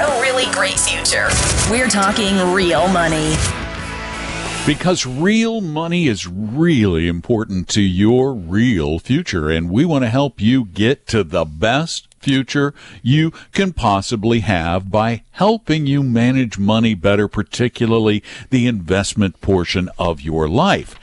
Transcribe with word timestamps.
A 0.00 0.20
really 0.20 0.46
great 0.52 0.78
future. 0.78 1.28
We're 1.70 1.88
talking 1.88 2.52
real 2.52 2.88
money. 2.88 3.34
Because 4.66 5.06
real 5.06 5.60
money 5.60 6.08
is 6.08 6.26
really 6.26 7.08
important 7.08 7.68
to 7.68 7.80
your 7.80 8.34
real 8.34 8.98
future, 8.98 9.48
and 9.48 9.70
we 9.70 9.84
want 9.84 10.04
to 10.04 10.10
help 10.10 10.40
you 10.40 10.66
get 10.66 11.06
to 11.08 11.24
the 11.24 11.44
best 11.44 12.08
future 12.20 12.74
you 13.02 13.30
can 13.52 13.72
possibly 13.72 14.40
have 14.40 14.90
by 14.90 15.22
helping 15.30 15.86
you 15.86 16.02
manage 16.02 16.58
money 16.58 16.94
better, 16.94 17.28
particularly 17.28 18.22
the 18.50 18.66
investment 18.66 19.40
portion 19.40 19.88
of 19.98 20.20
your 20.20 20.48
life. 20.48 20.98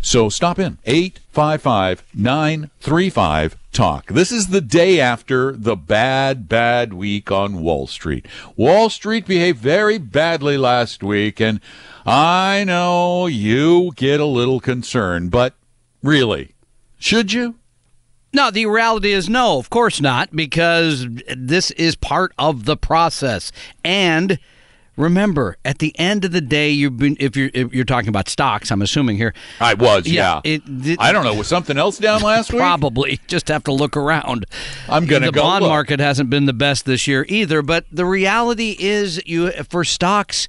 So 0.00 0.30
stop 0.30 0.58
in 0.58 0.78
855 0.86 2.02
935 2.14 3.56
Talk. 3.76 4.06
This 4.06 4.32
is 4.32 4.46
the 4.46 4.62
day 4.62 5.00
after 5.00 5.52
the 5.52 5.76
bad, 5.76 6.48
bad 6.48 6.94
week 6.94 7.30
on 7.30 7.60
Wall 7.60 7.86
Street. 7.86 8.24
Wall 8.56 8.88
Street 8.88 9.26
behaved 9.26 9.58
very 9.58 9.98
badly 9.98 10.56
last 10.56 11.02
week, 11.02 11.42
and 11.42 11.60
I 12.06 12.64
know 12.64 13.26
you 13.26 13.92
get 13.94 14.18
a 14.18 14.24
little 14.24 14.60
concerned, 14.60 15.30
but 15.30 15.52
really, 16.02 16.54
should 16.96 17.34
you? 17.34 17.56
No, 18.32 18.50
the 18.50 18.64
reality 18.64 19.12
is 19.12 19.28
no, 19.28 19.58
of 19.58 19.68
course 19.68 20.00
not, 20.00 20.34
because 20.34 21.06
this 21.36 21.70
is 21.72 21.96
part 21.96 22.32
of 22.38 22.64
the 22.64 22.78
process. 22.78 23.52
And 23.84 24.38
remember, 24.96 25.56
at 25.64 25.78
the 25.78 25.96
end 25.98 26.24
of 26.24 26.32
the 26.32 26.40
day, 26.40 26.70
you've 26.70 26.96
been 26.96 27.16
if 27.20 27.36
you're 27.36 27.50
if 27.54 27.72
you're 27.72 27.84
talking 27.84 28.08
about 28.08 28.28
stocks, 28.28 28.70
I'm 28.70 28.82
assuming 28.82 29.16
here. 29.16 29.34
I 29.60 29.74
was, 29.74 30.06
yeah. 30.06 30.40
it- 30.44 30.62
th- 30.66 30.98
I 31.00 31.12
don't 31.12 31.24
know. 31.24 31.34
Was 31.34 31.48
something 31.48 31.78
else 31.78 31.98
down 31.98 32.22
last 32.22 32.52
week? 32.52 32.60
Probably 32.60 33.20
just 33.26 33.48
have 33.48 33.64
to 33.64 33.72
look 33.72 33.96
around. 33.96 34.46
I'm 34.88 35.06
gonna 35.06 35.26
the 35.26 35.32
go 35.32 35.42
bond 35.42 35.62
look. 35.62 35.70
market 35.70 36.00
hasn't 36.00 36.30
been 36.30 36.46
the 36.46 36.52
best 36.52 36.84
this 36.86 37.06
year 37.06 37.26
either. 37.28 37.62
But 37.62 37.84
the 37.92 38.06
reality 38.06 38.76
is, 38.78 39.20
you 39.26 39.50
for 39.68 39.84
stocks, 39.84 40.48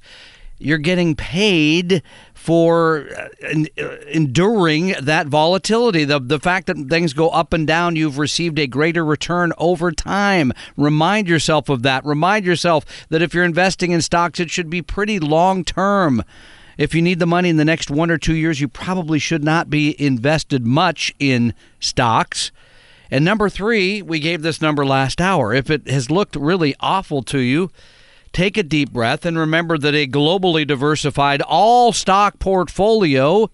you're 0.58 0.78
getting 0.78 1.14
paid 1.14 2.02
for 2.38 3.08
uh, 3.16 3.64
uh, 3.76 3.96
enduring 4.06 4.94
that 5.02 5.26
volatility. 5.26 6.04
The 6.04 6.20
the 6.20 6.38
fact 6.38 6.68
that 6.68 6.76
things 6.88 7.12
go 7.12 7.30
up 7.30 7.52
and 7.52 7.66
down, 7.66 7.96
you've 7.96 8.16
received 8.16 8.60
a 8.60 8.68
greater 8.68 9.04
return 9.04 9.52
over 9.58 9.90
time. 9.90 10.52
Remind 10.76 11.28
yourself 11.28 11.68
of 11.68 11.82
that. 11.82 12.04
Remind 12.04 12.46
yourself 12.46 12.86
that 13.08 13.22
if 13.22 13.34
you're 13.34 13.44
investing 13.44 13.90
in 13.90 14.00
stocks, 14.00 14.38
it 14.38 14.50
should 14.50 14.70
be 14.70 14.80
pretty 14.80 15.18
long 15.18 15.64
term. 15.64 16.22
If 16.78 16.94
you 16.94 17.02
need 17.02 17.18
the 17.18 17.26
money 17.26 17.48
in 17.48 17.56
the 17.56 17.64
next 17.64 17.90
one 17.90 18.08
or 18.08 18.18
two 18.18 18.36
years, 18.36 18.60
you 18.60 18.68
probably 18.68 19.18
should 19.18 19.42
not 19.42 19.68
be 19.68 20.00
invested 20.00 20.64
much 20.64 21.12
in 21.18 21.54
stocks. 21.80 22.52
And 23.10 23.24
number 23.24 23.48
three, 23.48 24.00
we 24.00 24.20
gave 24.20 24.42
this 24.42 24.60
number 24.60 24.86
last 24.86 25.20
hour. 25.20 25.52
If 25.52 25.70
it 25.70 25.88
has 25.88 26.08
looked 26.08 26.36
really 26.36 26.76
awful 26.78 27.22
to 27.24 27.40
you, 27.40 27.72
take 28.38 28.56
a 28.56 28.62
deep 28.62 28.92
breath 28.92 29.26
and 29.26 29.36
remember 29.36 29.76
that 29.76 29.96
a 29.96 30.06
globally 30.06 30.64
diversified 30.64 31.42
all 31.42 31.92
stock 31.92 32.38
portfolio 32.38 33.50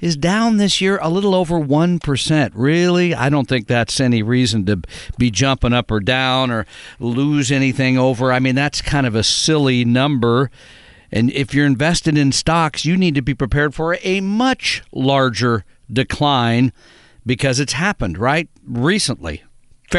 is 0.00 0.16
down 0.16 0.56
this 0.56 0.80
year 0.80 0.98
a 1.00 1.08
little 1.08 1.32
over 1.32 1.60
1%. 1.60 2.50
Really? 2.52 3.14
I 3.14 3.28
don't 3.28 3.46
think 3.46 3.68
that's 3.68 4.00
any 4.00 4.24
reason 4.24 4.66
to 4.66 4.80
be 5.16 5.30
jumping 5.30 5.72
up 5.72 5.92
or 5.92 6.00
down 6.00 6.50
or 6.50 6.66
lose 6.98 7.52
anything 7.52 7.96
over. 7.98 8.32
I 8.32 8.40
mean, 8.40 8.56
that's 8.56 8.82
kind 8.82 9.06
of 9.06 9.14
a 9.14 9.22
silly 9.22 9.84
number. 9.84 10.50
And 11.12 11.30
if 11.30 11.54
you're 11.54 11.64
invested 11.64 12.18
in 12.18 12.32
stocks, 12.32 12.84
you 12.84 12.96
need 12.96 13.14
to 13.14 13.22
be 13.22 13.32
prepared 13.32 13.76
for 13.76 13.96
a 14.02 14.20
much 14.20 14.82
larger 14.90 15.64
decline 15.88 16.72
because 17.24 17.60
it's 17.60 17.74
happened, 17.74 18.18
right? 18.18 18.48
Recently. 18.66 19.44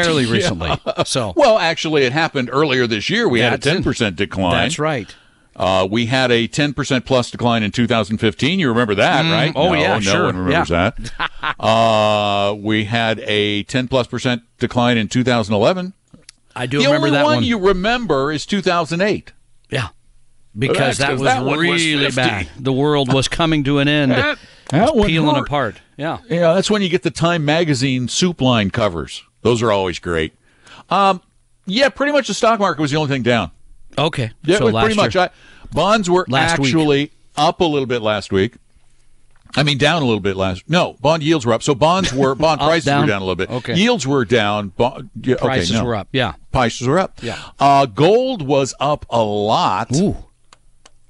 Fairly 0.04 0.26
recently. 0.30 0.70
So 1.04 1.32
Well, 1.36 1.58
actually, 1.58 2.04
it 2.04 2.12
happened 2.12 2.50
earlier 2.52 2.86
this 2.86 3.08
year. 3.10 3.28
We 3.28 3.40
had 3.40 3.54
a 3.54 3.58
10% 3.58 4.16
decline. 4.16 4.52
that's 4.52 4.78
right. 4.78 5.14
Uh, 5.56 5.88
we 5.90 6.06
had 6.06 6.30
a 6.30 6.46
10% 6.46 7.04
plus 7.04 7.30
decline 7.32 7.64
in 7.64 7.72
2015. 7.72 8.60
You 8.60 8.68
remember 8.68 8.94
that, 8.94 9.22
right? 9.30 9.52
oh, 9.56 9.70
no, 9.70 9.74
yeah, 9.74 9.94
no 9.94 10.00
sure. 10.00 10.24
one 10.26 10.36
remembers 10.36 10.68
that. 10.68 10.96
uh, 11.60 12.54
we 12.56 12.84
had 12.84 13.18
a 13.20 13.64
10 13.64 13.88
plus 13.88 14.06
percent 14.06 14.42
decline 14.58 14.96
in 14.96 15.08
2011. 15.08 15.94
I 16.54 16.66
do 16.66 16.78
the 16.78 16.84
remember 16.86 17.10
that 17.10 17.24
one, 17.24 17.36
one. 17.36 17.44
you 17.44 17.58
remember 17.58 18.30
is 18.32 18.46
2008. 18.46 19.32
yeah. 19.70 19.88
Because 20.56 20.98
that 20.98 21.12
was 21.12 21.22
that 21.22 21.44
one 21.44 21.58
was 21.58 21.84
really 21.84 22.10
bad. 22.10 22.48
The 22.58 22.72
world 22.72 23.12
was 23.12 23.28
coming 23.28 23.62
to 23.64 23.78
an 23.78 23.88
end. 23.88 24.12
That- 24.70 24.90
that 24.92 25.06
peeling 25.06 25.34
hurt. 25.34 25.46
apart. 25.46 25.76
Yeah. 25.96 26.18
Yeah, 26.28 26.52
that's 26.52 26.70
when 26.70 26.82
you 26.82 26.90
get 26.90 27.02
the 27.02 27.10
Time 27.10 27.42
Magazine 27.44 28.06
soup 28.06 28.42
line 28.42 28.68
covers. 28.70 29.22
Those 29.42 29.62
are 29.62 29.70
always 29.72 29.98
great. 29.98 30.32
Um, 30.90 31.20
yeah, 31.66 31.88
pretty 31.88 32.12
much 32.12 32.28
the 32.28 32.34
stock 32.34 32.58
market 32.60 32.80
was 32.80 32.90
the 32.90 32.96
only 32.96 33.08
thing 33.08 33.22
down. 33.22 33.50
Okay. 33.96 34.30
Yeah, 34.44 34.56
so 34.58 34.62
it 34.62 34.64
was 34.66 34.74
last 34.74 34.84
pretty 34.84 34.96
much. 34.96 35.16
I, 35.16 35.30
bonds 35.72 36.08
were 36.08 36.24
Last 36.28 36.58
week. 36.58 36.68
actually 36.68 37.10
up 37.36 37.60
a 37.60 37.64
little 37.64 37.86
bit 37.86 38.02
last 38.02 38.32
week. 38.32 38.56
I 39.56 39.62
mean, 39.62 39.78
down 39.78 40.02
a 40.02 40.04
little 40.04 40.20
bit 40.20 40.36
last. 40.36 40.68
No, 40.68 40.94
bond 41.00 41.22
yields 41.22 41.46
were 41.46 41.54
up. 41.54 41.62
So 41.62 41.74
bonds 41.74 42.12
were 42.12 42.34
bond 42.36 42.60
Up, 42.60 42.68
prices 42.68 42.84
down? 42.84 43.02
were 43.02 43.06
down 43.08 43.22
a 43.22 43.24
little 43.24 43.34
bit. 43.36 43.50
Okay. 43.50 43.74
Yields 43.76 44.06
were 44.06 44.24
down. 44.24 44.68
Bond, 44.68 45.10
yeah, 45.22 45.36
okay, 45.36 45.44
prices 45.44 45.72
no. 45.72 45.84
were 45.84 45.94
up. 45.94 46.08
Yeah. 46.12 46.34
Prices 46.52 46.86
were 46.86 46.98
up. 46.98 47.22
Yeah. 47.22 47.38
Uh, 47.58 47.86
gold 47.86 48.42
was 48.42 48.74
up 48.78 49.06
a 49.10 49.22
lot. 49.22 49.94
Ooh. 49.96 50.16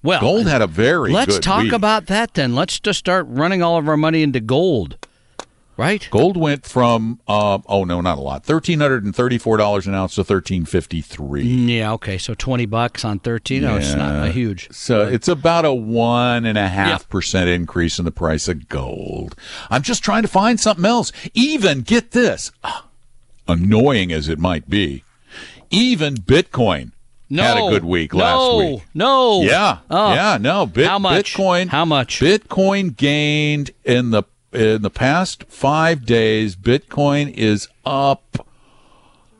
Well, 0.00 0.20
Gold 0.20 0.46
had 0.46 0.62
a 0.62 0.68
very 0.68 1.12
let's 1.12 1.34
good 1.34 1.42
talk 1.42 1.64
week. 1.64 1.72
about 1.72 2.06
that 2.06 2.34
then. 2.34 2.54
Let's 2.54 2.78
just 2.78 3.00
start 3.00 3.26
running 3.28 3.62
all 3.64 3.76
of 3.76 3.88
our 3.88 3.96
money 3.96 4.22
into 4.22 4.38
gold. 4.38 4.96
Right? 5.78 6.08
Gold 6.10 6.36
went 6.36 6.66
from 6.66 7.20
uh, 7.28 7.60
oh 7.66 7.84
no, 7.84 8.00
not 8.00 8.18
a 8.18 8.20
lot. 8.20 8.44
Thirteen 8.44 8.80
hundred 8.80 9.04
and 9.04 9.14
thirty-four 9.14 9.56
dollars 9.58 9.86
an 9.86 9.94
ounce 9.94 10.16
to 10.16 10.24
thirteen 10.24 10.64
fifty-three. 10.64 11.44
Yeah, 11.44 11.92
okay. 11.92 12.18
So 12.18 12.34
20 12.34 12.66
bucks 12.66 13.04
on 13.04 13.20
13. 13.20 13.62
Oh, 13.64 13.76
it's 13.76 13.94
not 13.94 14.26
a 14.26 14.32
huge. 14.32 14.72
So 14.72 15.06
it's 15.06 15.28
about 15.28 15.64
a 15.64 15.72
one 15.72 16.44
and 16.44 16.58
a 16.58 16.66
half 16.66 17.08
percent 17.08 17.48
increase 17.48 18.00
in 18.00 18.04
the 18.04 18.10
price 18.10 18.48
of 18.48 18.68
gold. 18.68 19.36
I'm 19.70 19.82
just 19.82 20.02
trying 20.02 20.22
to 20.22 20.28
find 20.28 20.58
something 20.58 20.84
else. 20.84 21.12
Even 21.32 21.82
get 21.82 22.10
this, 22.10 22.50
annoying 23.46 24.10
as 24.12 24.28
it 24.28 24.40
might 24.40 24.68
be, 24.68 25.04
even 25.70 26.16
Bitcoin 26.16 26.90
No. 27.30 27.42
had 27.44 27.56
a 27.56 27.70
good 27.70 27.84
week 27.84 28.12
no, 28.12 28.18
last 28.18 28.56
week. 28.58 28.82
No. 28.94 29.42
Yeah, 29.42 29.78
Oh. 29.88 30.12
yeah, 30.12 30.38
no. 30.40 30.66
Bit, 30.66 30.88
How 30.88 30.98
much? 30.98 31.34
Bitcoin. 31.34 31.68
How 31.68 31.84
much? 31.84 32.18
Bitcoin 32.18 32.96
gained 32.96 33.70
in 33.84 34.10
the 34.10 34.24
in 34.58 34.82
the 34.82 34.90
past 34.90 35.44
five 35.48 36.04
days. 36.04 36.56
Bitcoin 36.56 37.32
is 37.32 37.68
up 37.86 38.46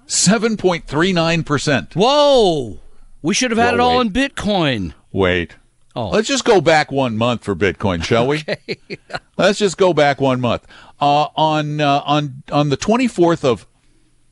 seven 0.06 0.56
point 0.56 0.86
three 0.86 1.12
nine 1.12 1.42
percent. 1.44 1.94
Whoa. 1.94 2.78
We 3.20 3.34
should 3.34 3.50
have 3.50 3.58
had 3.58 3.70
Whoa, 3.70 3.74
it 3.74 3.80
all 3.80 3.98
wait. 3.98 4.06
in 4.06 4.12
Bitcoin. 4.12 4.94
Wait. 5.12 5.56
Oh. 5.96 6.10
Let's 6.10 6.28
just 6.28 6.44
go 6.44 6.60
back 6.60 6.92
one 6.92 7.16
month 7.16 7.42
for 7.42 7.56
Bitcoin, 7.56 8.04
shall 8.04 8.26
we? 8.28 8.44
Let's 9.36 9.58
just 9.58 9.76
go 9.76 9.92
back 9.92 10.20
one 10.20 10.40
month. 10.40 10.64
Uh, 11.00 11.26
on 11.36 11.80
uh, 11.80 12.02
on 12.04 12.42
on 12.52 12.68
the 12.70 12.76
twenty 12.76 13.08
fourth 13.08 13.44
of 13.44 13.66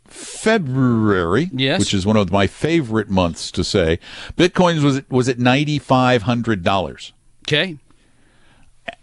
February, 0.06 1.50
Yes. 1.52 1.80
which 1.80 1.92
is 1.94 2.06
one 2.06 2.16
of 2.16 2.30
my 2.30 2.46
favorite 2.46 3.10
months 3.10 3.50
to 3.52 3.64
say, 3.64 3.98
Bitcoin 4.36 4.82
was 4.82 5.02
was 5.10 5.28
at 5.28 5.38
ninety 5.38 5.78
five 5.78 6.22
hundred 6.22 6.62
dollars, 6.62 7.12
Okay. 7.46 7.78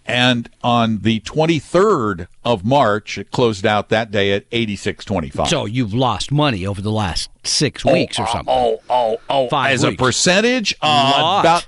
And 0.06 0.50
on 0.64 1.00
the 1.00 1.20
twenty 1.22 1.60
third 1.60 2.28
of 2.44 2.66
March, 2.66 3.18
it 3.18 3.32
closed 3.32 3.66
out 3.66 3.90
that 3.90 4.12
day 4.12 4.34
at 4.34 4.46
eighty 4.52 4.76
six 4.76 5.06
twenty 5.06 5.30
five. 5.30 5.48
So 5.48 5.66
you've 5.66 5.94
lost 5.94 6.32
money 6.32 6.66
over 6.66 6.82
the 6.82 6.92
last 6.92 7.30
six 7.44 7.86
weeks 7.86 8.20
or 8.20 8.28
something. 8.28 8.54
Oh, 8.54 8.82
oh, 8.90 9.18
oh! 9.30 9.50
Five 9.50 9.72
As 9.74 9.84
weeks. 9.86 9.94
a 9.96 9.98
percentage, 10.04 10.76
uh, 10.82 11.38
about 11.42 11.66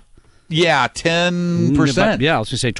yeah, 0.50 0.88
ten 0.94 1.75
percent. 1.75 2.21
Yeah, 2.21 2.35
I 2.38 2.39
was 2.39 2.50
going 2.50 2.56
to 2.56 2.57
say 2.57 2.71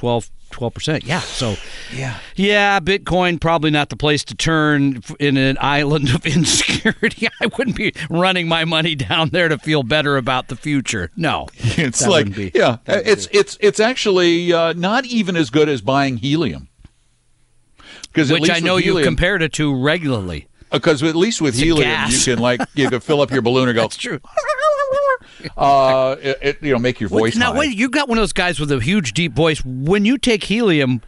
12 0.56 0.74
percent. 0.74 1.04
Yeah, 1.04 1.19
so 1.19 1.56
Yeah. 1.94 2.18
yeah, 2.38 2.80
Bitcoin 2.80 3.42
probably 3.42 3.72
not 3.72 3.90
the 3.90 3.98
place 3.98 4.24
to 4.24 4.36
turn 4.36 5.02
in 5.19 5.36
an 5.36 5.57
island 5.60 6.10
of 6.16 6.25
insecurity. 6.36 7.28
I 7.42 7.48
wouldn't 7.57 7.75
be 7.75 7.94
running 8.10 8.48
my 8.48 8.63
money 8.63 8.96
down 8.96 9.30
there 9.30 9.50
to 9.50 9.57
feel 9.57 9.84
better 9.84 10.16
about 10.16 10.48
the 10.48 10.56
future. 10.56 11.12
No, 11.18 11.48
It's 11.57 12.07
like 12.07 12.34
be- 12.34 12.52
yeah, 12.56 12.78
it's 12.88 13.28
it's 13.34 13.57
it's 13.60 13.81
actually 13.81 14.54
uh, 14.54 14.72
not 14.74 15.06
even 15.06 15.36
as 15.36 15.50
good 15.50 15.68
as 15.68 15.81
buying 15.81 16.16
helium. 16.18 16.69
Because 18.04 18.31
which 18.31 18.50
I 18.50 18.60
know 18.62 18.78
you 18.78 19.04
compared 19.04 19.42
it 19.42 19.52
to 19.54 19.75
regularly. 19.75 20.48
Because 20.72 21.04
at 21.04 21.16
least 21.16 21.42
with 21.42 21.56
helium, 21.56 22.10
you 22.10 22.19
can 22.24 22.40
like 22.40 22.62
you 22.75 22.90
can 22.90 23.02
fill 23.02 23.19
up 23.22 23.30
your 23.31 23.42
balloon 23.42 23.68
and 23.68 23.75
go. 23.75 23.81
That's 23.81 23.98
true. 23.98 24.19
Uh, 25.57 26.15
it, 26.21 26.37
it, 26.41 26.57
you 26.63 26.71
know, 26.73 26.79
make 26.79 26.99
your 26.99 27.09
voice 27.09 27.33
Wait, 27.35 27.37
now 27.37 27.51
high. 27.53 27.59
wait, 27.59 27.75
you 27.75 27.89
got 27.89 28.07
one 28.09 28.17
of 28.17 28.21
those 28.21 28.33
guys 28.33 28.59
with 28.59 28.71
a 28.71 28.79
huge 28.79 29.13
deep 29.13 29.33
voice. 29.33 29.63
When 29.65 30.05
you 30.05 30.17
take 30.17 30.43
helium, 30.45 31.01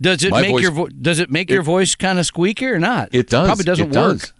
does 0.00 0.22
it 0.24 0.30
My 0.30 0.42
make 0.42 0.50
voice- 0.52 0.62
your 0.62 0.70
vo- 0.72 0.88
does 0.88 1.18
it 1.18 1.30
make 1.30 1.50
your 1.50 1.62
voice 1.62 1.94
kind 1.94 2.18
of 2.18 2.26
squeaky 2.26 2.66
or 2.66 2.78
not? 2.78 3.08
It 3.12 3.28
does. 3.28 3.46
Probably 3.46 3.64
doesn't 3.64 3.86
It 3.94 3.96
work. 3.96 4.18
does. 4.20 4.32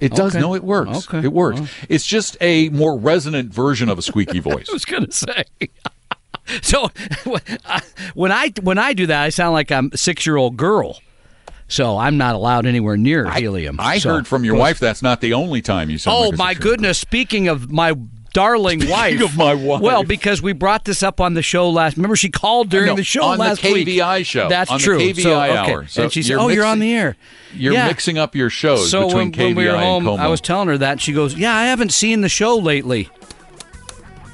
It 0.00 0.12
does. 0.12 0.34
Okay. 0.34 0.40
No, 0.40 0.54
it 0.54 0.64
works. 0.64 1.08
Okay. 1.08 1.24
It 1.24 1.32
works. 1.32 1.60
It's 1.88 2.04
just 2.06 2.36
a 2.40 2.68
more 2.70 2.98
resonant 2.98 3.52
version 3.54 3.88
of 3.88 3.98
a 3.98 4.02
squeaky 4.02 4.38
voice. 4.40 4.66
I 4.68 4.72
was 4.72 4.84
gonna 4.84 5.10
say. 5.12 5.44
so 6.62 6.88
when 8.14 8.30
I 8.34 8.52
when 8.62 8.78
I 8.78 8.92
do 8.92 9.06
that, 9.06 9.22
I 9.22 9.28
sound 9.30 9.52
like 9.54 9.70
I'm 9.72 9.90
a 9.92 9.96
six 9.96 10.26
year 10.26 10.36
old 10.36 10.56
girl. 10.56 11.00
So 11.68 11.96
I'm 11.96 12.18
not 12.18 12.34
allowed 12.34 12.66
anywhere 12.66 12.96
near 12.98 13.30
helium. 13.30 13.78
I 13.80 13.98
So- 13.98 14.10
heard 14.10 14.26
from 14.26 14.44
your 14.44 14.54
wife 14.56 14.78
that's 14.78 15.00
not 15.00 15.20
the 15.22 15.32
only 15.32 15.62
time 15.62 15.88
you 15.88 15.96
sound 15.96 16.16
Oh 16.16 16.28
like 16.30 16.38
my 16.38 16.54
goodness! 16.54 16.98
Speaking 16.98 17.48
of 17.48 17.70
my 17.72 17.94
darling 18.34 18.86
wife, 18.90 19.22
of 19.22 19.34
my 19.38 19.54
wife. 19.54 19.80
Well, 19.80 20.04
because 20.04 20.42
we 20.42 20.52
brought 20.52 20.84
this 20.84 21.02
up 21.02 21.18
on 21.22 21.32
the 21.32 21.40
show 21.40 21.70
last. 21.70 21.96
Remember, 21.96 22.16
she 22.16 22.28
called 22.28 22.68
during 22.68 22.88
No, 22.88 22.96
the 22.96 23.02
show 23.04 23.22
on 23.24 23.38
the 23.38 23.44
last 23.44 23.62
week. 23.62 23.86
KVI 23.88 24.26
show. 24.26 24.50
That's 24.50 24.70
On 24.70 24.76
the 24.78 24.84
true. 24.84 24.98
KVI 24.98 25.22
so, 25.22 25.40
okay. 25.42 25.72
hour. 25.72 25.86
So 25.86 26.02
and 26.02 26.12
she 26.12 26.22
said, 26.22 26.36
"Oh, 26.36 26.48
you're 26.48 26.66
on 26.66 26.80
the 26.80 26.92
air." 26.92 27.16
You're 27.54 27.72
Yeah. 27.72 27.86
mixing 27.86 28.18
up 28.18 28.34
your 28.34 28.50
shows 28.50 28.90
So 28.90 29.06
between 29.06 29.28
when, 29.28 29.32
KVI 29.32 29.44
when 29.46 29.54
we 29.54 29.66
were 29.66 29.78
home, 29.78 30.06
and 30.08 30.18
KOMO. 30.18 30.22
I 30.22 30.26
was 30.28 30.40
telling 30.42 30.68
her 30.68 30.76
that. 30.78 31.00
She 31.00 31.12
goes, 31.12 31.34
"Yeah, 31.36 31.54
I 31.56 31.64
haven't 31.66 31.92
seen 31.92 32.20
the 32.20 32.28
show 32.28 32.56
lately." 32.56 33.08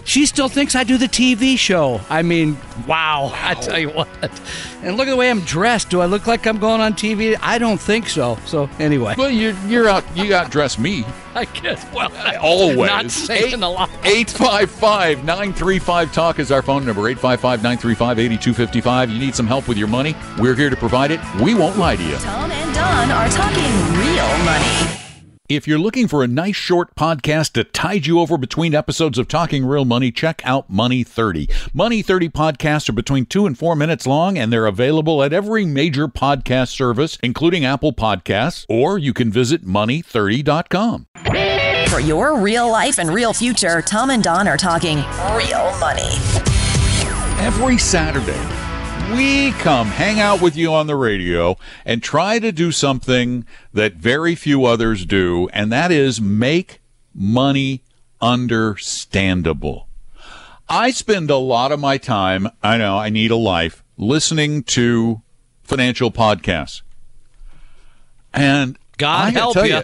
She 0.05 0.27
still 0.27 0.49
thinks 0.49 0.75
I 0.75 0.85
do 0.85 0.97
the 0.99 1.07
TV 1.07 1.57
show. 1.59 2.01
I 2.09 2.23
mean, 2.23 2.57
wow! 2.87 3.31
I 3.35 3.55
tell 3.55 3.79
you 3.79 3.91
what. 3.91 4.09
And 4.83 4.97
look 4.97 5.07
at 5.09 5.11
the 5.11 5.17
way 5.17 5.31
I'm 5.31 5.41
dressed. 5.41 5.91
Do 5.91 6.01
I 6.01 6.07
look 6.07 6.27
like 6.27 6.47
I'm 6.47 6.59
going 6.59 6.81
on 6.81 6.95
TV? 6.95 7.37
I 7.41 7.59
don't 7.59 7.81
think 7.81 8.09
so. 8.09 8.39
So 8.47 8.69
anyway, 8.79 9.15
well, 9.17 9.31
you're 9.31 9.55
you're 9.67 9.89
out. 9.89 10.05
You 10.17 10.29
got 10.29 10.51
dressed 10.51 10.79
me 10.79 11.05
I 11.35 11.45
guess. 11.45 11.87
Well, 11.93 12.11
I 12.15 12.37
always. 12.43 12.77
not 12.77 13.11
saying 13.11 13.63
a 13.63 13.71
lot. 13.71 13.91
855 14.05 15.25
935 15.25 16.13
Talk 16.13 16.39
is 16.39 16.51
our 16.51 16.63
phone 16.63 16.85
number 16.85 17.09
855 17.09 17.63
935 17.63 18.19
8255. 18.19 19.11
You 19.11 19.19
need 19.19 19.35
some 19.35 19.47
help 19.47 19.69
with 19.69 19.79
your 19.79 19.89
money? 19.89 20.17
We're 20.39 20.57
here 20.57 20.71
to 20.71 20.77
provide 20.77 21.11
it. 21.11 21.21
We 21.41 21.55
won't 21.55 21.79
lie 21.79 21.97
to 21.97 22.03
you. 22.03 22.17
Tom 22.17 22.51
and 22.51 22.75
Don 22.75 23.11
are 23.11 23.29
talking 23.29 23.73
real 23.99 24.45
money. 24.45 25.10
If 25.51 25.67
you're 25.67 25.81
looking 25.81 26.07
for 26.07 26.23
a 26.23 26.29
nice 26.29 26.55
short 26.55 26.95
podcast 26.95 27.55
to 27.55 27.65
tide 27.65 28.07
you 28.07 28.21
over 28.21 28.39
between 28.39 28.73
episodes 28.73 29.19
of 29.19 29.27
Talking 29.27 29.67
Real 29.67 29.85
Money, 29.85 30.13
check 30.13 30.41
out 30.45 30.71
Money 30.71 31.03
30. 31.03 31.49
Money 31.75 32.03
30 32.03 32.29
podcasts 32.29 32.89
are 32.89 32.93
between 32.93 33.27
two 33.27 33.47
and 33.47 33.59
four 33.59 33.75
minutes 33.75 34.07
long, 34.07 34.39
and 34.39 34.53
they're 34.53 34.67
available 34.67 35.25
at 35.25 35.33
every 35.33 35.65
major 35.65 36.07
podcast 36.07 36.69
service, 36.69 37.19
including 37.21 37.65
Apple 37.65 37.93
Podcasts, 37.93 38.65
or 38.69 38.97
you 38.97 39.13
can 39.13 39.33
visit 39.33 39.67
money30.com. 39.67 41.09
For 41.89 41.99
your 41.99 42.39
real 42.39 42.71
life 42.71 43.01
and 43.01 43.11
real 43.11 43.33
future, 43.33 43.83
Tom 43.83 44.11
and 44.11 44.23
Don 44.23 44.47
are 44.47 44.57
talking 44.57 44.99
real 45.35 45.77
money. 45.81 46.15
Every 47.41 47.77
Saturday, 47.77 48.39
we 49.13 49.53
come 49.53 49.89
hang 49.89 50.21
out 50.21 50.41
with 50.41 50.57
you 50.57 50.73
on 50.73 50.87
the 50.87 50.97
radio 50.97 51.57
and 51.85 52.03
try 52.03 52.39
to 52.39 52.53
do 52.53 52.73
something 52.73 53.45
that 53.73 53.95
very 53.95 54.35
few 54.35 54.65
others 54.65 55.05
do, 55.05 55.49
and 55.53 55.73
that 55.73 55.91
is 55.91 56.21
make 56.21 56.81
money 57.15 57.83
understandable. 58.21 59.89
I 60.69 60.93
spend 60.93 61.31
a 61.31 61.37
lot 61.37 61.73
of 61.73 61.81
my 61.81 61.99
time, 61.99 62.49
I 62.63 62.79
know 62.79 62.97
I 62.97 63.09
need 63.09 63.31
a 63.31 63.37
life, 63.37 63.83
listening 63.97 64.63
to 64.65 65.23
financial 65.63 66.11
podcasts. 66.13 66.83
And 68.33 68.79
God 68.97 69.27
I 69.27 69.31
help 69.31 69.55
tell 69.55 69.67
ya. 69.67 69.83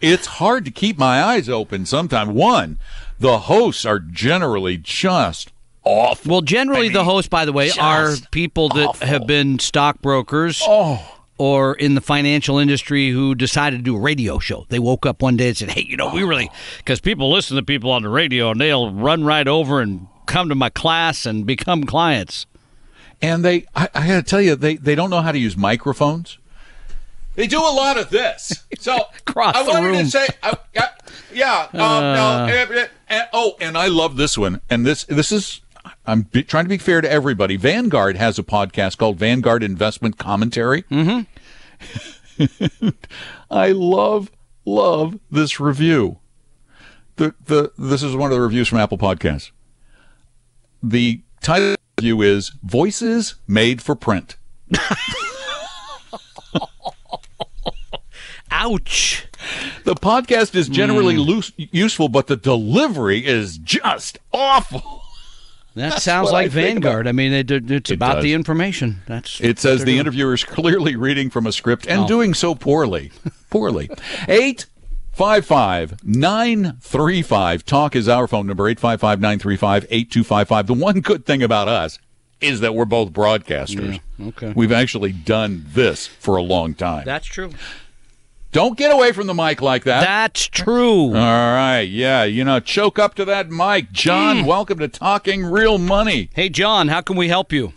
it's 0.00 0.26
hard 0.26 0.64
to 0.64 0.70
keep 0.70 0.98
my 0.98 1.22
eyes 1.22 1.48
open 1.48 1.86
sometimes. 1.86 2.30
One, 2.30 2.78
the 3.18 3.38
hosts 3.40 3.84
are 3.84 4.00
generally 4.00 4.76
just 4.76 5.52
awful. 5.84 6.30
Well, 6.30 6.40
generally, 6.40 6.88
the 6.88 7.04
hosts, 7.04 7.28
by 7.28 7.44
the 7.44 7.52
way, 7.52 7.70
are 7.78 8.14
people 8.30 8.68
that 8.70 8.88
awful. 8.88 9.06
have 9.06 9.26
been 9.26 9.58
stockbrokers 9.58 10.62
Oh. 10.66 11.00
or 11.38 11.74
in 11.74 11.94
the 11.94 12.00
financial 12.00 12.58
industry 12.58 13.10
who 13.10 13.34
decided 13.34 13.78
to 13.78 13.82
do 13.82 13.96
a 13.96 14.00
radio 14.00 14.38
show. 14.38 14.66
They 14.68 14.78
woke 14.78 15.04
up 15.06 15.22
one 15.22 15.36
day 15.36 15.48
and 15.48 15.56
said, 15.56 15.70
"Hey, 15.70 15.84
you 15.88 15.96
know, 15.96 16.12
we 16.12 16.22
really 16.22 16.50
because 16.78 17.00
people 17.00 17.30
listen 17.30 17.56
to 17.56 17.62
people 17.62 17.90
on 17.90 18.02
the 18.02 18.08
radio 18.08 18.50
and 18.50 18.60
they'll 18.60 18.90
run 18.92 19.24
right 19.24 19.46
over 19.48 19.80
and 19.80 20.06
come 20.26 20.48
to 20.48 20.54
my 20.54 20.70
class 20.70 21.26
and 21.26 21.44
become 21.46 21.84
clients." 21.84 22.46
And 23.22 23.44
they, 23.44 23.64
I, 23.74 23.88
I 23.94 24.06
got 24.06 24.16
to 24.16 24.22
tell 24.22 24.40
you, 24.40 24.54
they, 24.54 24.76
they 24.76 24.94
don't 24.94 25.08
know 25.08 25.22
how 25.22 25.32
to 25.32 25.38
use 25.38 25.56
microphones. 25.56 26.36
They 27.36 27.46
do 27.46 27.58
a 27.58 27.72
lot 27.72 27.96
of 27.98 28.10
this. 28.10 28.64
So 28.78 28.92
I 29.36 29.62
the 29.62 29.70
wanted 29.70 29.86
room. 29.88 30.04
to 30.04 30.10
say, 30.10 30.26
I, 30.42 30.56
yeah, 30.74 30.88
yeah. 31.32 31.68
Um, 31.72 31.78
no, 31.78 32.46
eh, 32.48 32.66
eh, 32.70 32.86
eh, 33.08 33.24
oh, 33.32 33.56
and 33.60 33.78
I 33.78 33.86
love 33.88 34.16
this 34.16 34.36
one. 34.36 34.60
And 34.68 34.84
this, 34.84 35.04
this 35.04 35.32
is, 35.32 35.62
I'm 36.06 36.22
be, 36.22 36.42
trying 36.42 36.64
to 36.64 36.68
be 36.68 36.78
fair 36.78 37.00
to 37.00 37.10
everybody. 37.10 37.56
Vanguard 37.56 38.16
has 38.16 38.38
a 38.38 38.42
podcast 38.42 38.98
called 38.98 39.18
Vanguard 39.18 39.62
Investment 39.62 40.18
Commentary. 40.18 40.82
Mm-hmm. 40.84 41.22
I 43.50 43.72
love, 43.72 44.30
love 44.64 45.18
this 45.30 45.60
review. 45.60 46.18
The, 47.16 47.34
the, 47.44 47.72
this 47.78 48.02
is 48.02 48.16
one 48.16 48.30
of 48.30 48.36
the 48.36 48.42
reviews 48.42 48.68
from 48.68 48.78
Apple 48.78 48.98
Podcasts. 48.98 49.50
The 50.82 51.22
title 51.40 51.72
of 51.72 51.76
the 51.96 52.02
review 52.02 52.22
is 52.22 52.52
Voices 52.62 53.36
Made 53.46 53.80
for 53.80 53.94
Print. 53.94 54.36
Ouch! 58.50 59.26
The 59.84 59.94
podcast 59.94 60.54
is 60.54 60.68
generally 60.68 61.16
loose, 61.16 61.52
useful, 61.56 62.08
but 62.08 62.26
the 62.28 62.36
delivery 62.36 63.26
is 63.26 63.58
just 63.58 64.18
awful. 64.32 64.93
That 65.74 66.00
sounds 66.02 66.26
what 66.26 66.34
I 66.34 66.42
like 66.42 66.52
about- 66.52 66.62
Vanguard. 66.62 67.06
I 67.08 67.12
mean, 67.12 67.32
it, 67.32 67.50
it's 67.50 67.90
It 67.90 67.94
about 67.94 68.16
does. 68.16 68.24
the 68.24 68.32
information. 68.32 69.02
That's 69.06 69.40
It 69.40 69.58
says 69.58 69.84
the 69.84 69.98
interviewer 69.98 70.34
is 70.34 70.44
clearly 70.44 70.94
reading 70.96 71.30
from 71.30 71.46
a 71.46 71.52
script 71.52 71.86
and 71.86 72.02
oh. 72.02 72.08
doing 72.08 72.32
so 72.34 72.54
poorly. 72.54 73.10
Poorly. 73.50 73.88
855 74.28 76.04
935. 76.04 77.64
Talk 77.64 77.96
is 77.96 78.08
our 78.08 78.26
phone 78.26 78.46
number 78.46 78.68
855 78.68 79.20
935 79.20 79.84
8255. 79.90 80.66
The 80.66 80.74
one 80.74 81.00
good 81.00 81.24
thing 81.26 81.42
about 81.42 81.68
us 81.68 81.98
is 82.40 82.60
that 82.60 82.74
we're 82.74 82.84
both 82.84 83.12
broadcasters. 83.12 84.00
okay. 84.20 84.52
We've 84.54 84.72
actually 84.72 85.12
done 85.12 85.64
this 85.68 86.06
for 86.06 86.36
a 86.36 86.42
long 86.42 86.74
time. 86.74 87.04
That's 87.04 87.26
true. 87.26 87.50
Don't 88.54 88.78
get 88.78 88.92
away 88.92 89.10
from 89.10 89.26
the 89.26 89.34
mic 89.34 89.60
like 89.60 89.82
that. 89.82 90.02
That's 90.02 90.46
true. 90.46 91.06
All 91.06 91.12
right. 91.12 91.80
Yeah. 91.80 92.22
You 92.22 92.44
know, 92.44 92.60
choke 92.60 93.00
up 93.00 93.16
to 93.16 93.24
that 93.24 93.50
mic. 93.50 93.90
John, 93.90 94.46
welcome 94.46 94.78
to 94.78 94.86
Talking 94.86 95.44
Real 95.44 95.76
Money. 95.76 96.30
Hey, 96.34 96.50
John, 96.50 96.86
how 96.86 97.00
can 97.00 97.16
we 97.16 97.26
help 97.26 97.52
you? 97.52 97.72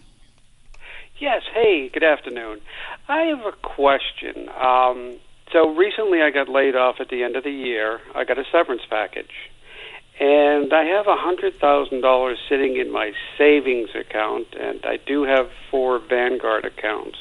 Yes. 1.20 1.42
Hey, 1.52 1.90
good 1.92 2.04
afternoon. 2.04 2.62
I 3.08 3.22
have 3.22 3.40
a 3.40 3.54
question. 3.54 4.50
Um, 4.50 5.18
so 5.52 5.74
recently 5.76 6.22
I 6.22 6.30
got 6.30 6.48
laid 6.48 6.76
off 6.76 6.98
at 7.00 7.10
the 7.10 7.24
end 7.24 7.36
of 7.36 7.44
the 7.44 7.50
year. 7.50 8.00
I 8.14 8.24
got 8.24 8.38
a 8.38 8.44
severance 8.52 8.84
package. 8.88 9.34
And 10.20 10.72
I 10.72 10.84
have 10.84 11.08
a 11.08 11.16
$100,000 11.16 12.36
sitting 12.48 12.78
in 12.78 12.92
my 12.92 13.14
savings 13.36 13.90
account, 14.00 14.50
and 14.54 14.86
I 14.86 14.98
do 15.04 15.24
have 15.24 15.50
four 15.72 15.98
Vanguard 15.98 16.66
accounts. 16.66 17.18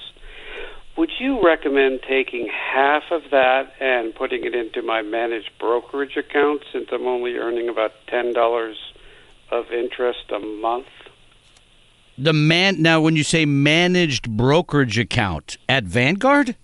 Would 0.97 1.11
you 1.19 1.45
recommend 1.45 2.00
taking 2.09 2.49
half 2.49 3.03
of 3.11 3.23
that 3.31 3.73
and 3.81 4.15
putting 4.15 4.45
it 4.45 4.55
into 4.55 4.81
my 4.81 5.03
managed 5.03 5.50
brokerage 5.59 6.17
account 6.17 6.62
since 6.73 6.87
I'm 6.91 7.07
only 7.07 7.35
earning 7.37 7.69
about 7.69 7.93
$10 8.09 8.75
of 9.50 9.71
interest 9.73 10.31
a 10.35 10.38
month? 10.38 10.87
The 12.17 12.33
man 12.33 12.81
now, 12.81 13.03
when 13.03 13.15
you 13.15 13.25
say 13.25 13.45
managed 13.45 14.31
brokerage 14.31 14.99
account 14.99 15.59
at 15.69 15.85
Vanguard, 15.85 16.57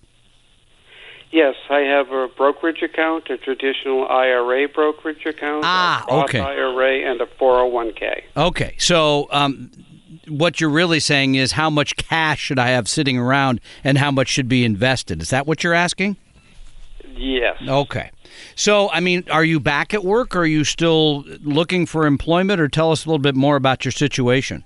Yes, 1.31 1.55
I 1.67 1.79
have 1.79 2.11
a 2.11 2.27
brokerage 2.27 2.83
account, 2.83 3.27
a 3.31 3.37
traditional 3.37 4.07
IRA 4.07 4.67
brokerage 4.67 5.25
account, 5.25 5.63
Ah, 5.65 6.05
a 6.07 6.13
Roth 6.13 6.23
okay. 6.25 6.39
IRA, 6.39 7.09
and 7.11 7.19
a 7.21 7.25
401k. 7.25 8.21
okay. 8.37 8.75
So, 8.77 9.27
um, 9.31 9.71
what 10.27 10.61
you're 10.61 10.69
really 10.69 10.99
saying 10.99 11.35
is 11.35 11.53
how 11.53 11.69
much 11.69 11.95
cash 11.95 12.39
should 12.39 12.59
I 12.59 12.69
have 12.69 12.87
sitting 12.87 13.17
around, 13.17 13.59
and 13.83 13.97
how 13.97 14.11
much 14.11 14.27
should 14.27 14.47
be 14.47 14.63
invested? 14.65 15.21
Is 15.21 15.29
that 15.29 15.47
what 15.47 15.63
you're 15.63 15.73
asking? 15.73 16.17
Yes. 17.15 17.57
Okay. 17.67 18.11
So, 18.55 18.89
I 18.89 18.99
mean, 18.99 19.23
are 19.29 19.43
you 19.43 19.59
back 19.59 19.93
at 19.93 20.03
work? 20.03 20.35
Or 20.35 20.39
are 20.39 20.45
you 20.45 20.63
still 20.63 21.23
looking 21.41 21.85
for 21.85 22.05
employment, 22.05 22.59
or 22.59 22.67
tell 22.67 22.91
us 22.91 23.05
a 23.05 23.09
little 23.09 23.21
bit 23.21 23.35
more 23.35 23.55
about 23.55 23.85
your 23.85 23.91
situation? 23.91 24.63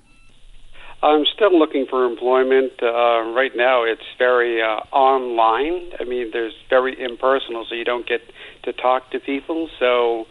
I'm 1.03 1.25
still 1.25 1.57
looking 1.57 1.85
for 1.87 2.05
employment. 2.05 2.73
Uh, 2.81 3.31
right 3.35 3.51
now, 3.55 3.83
it's 3.83 4.01
very 4.17 4.61
uh, 4.61 4.79
online. 4.91 5.91
I 5.99 6.05
mean, 6.05 6.31
there's 6.33 6.55
very 6.69 6.99
impersonal, 6.99 7.65
so 7.69 7.75
you 7.75 7.85
don't 7.85 8.07
get 8.07 8.21
to 8.63 8.73
talk 8.73 9.11
to 9.11 9.19
people. 9.19 9.69
So 9.79 10.25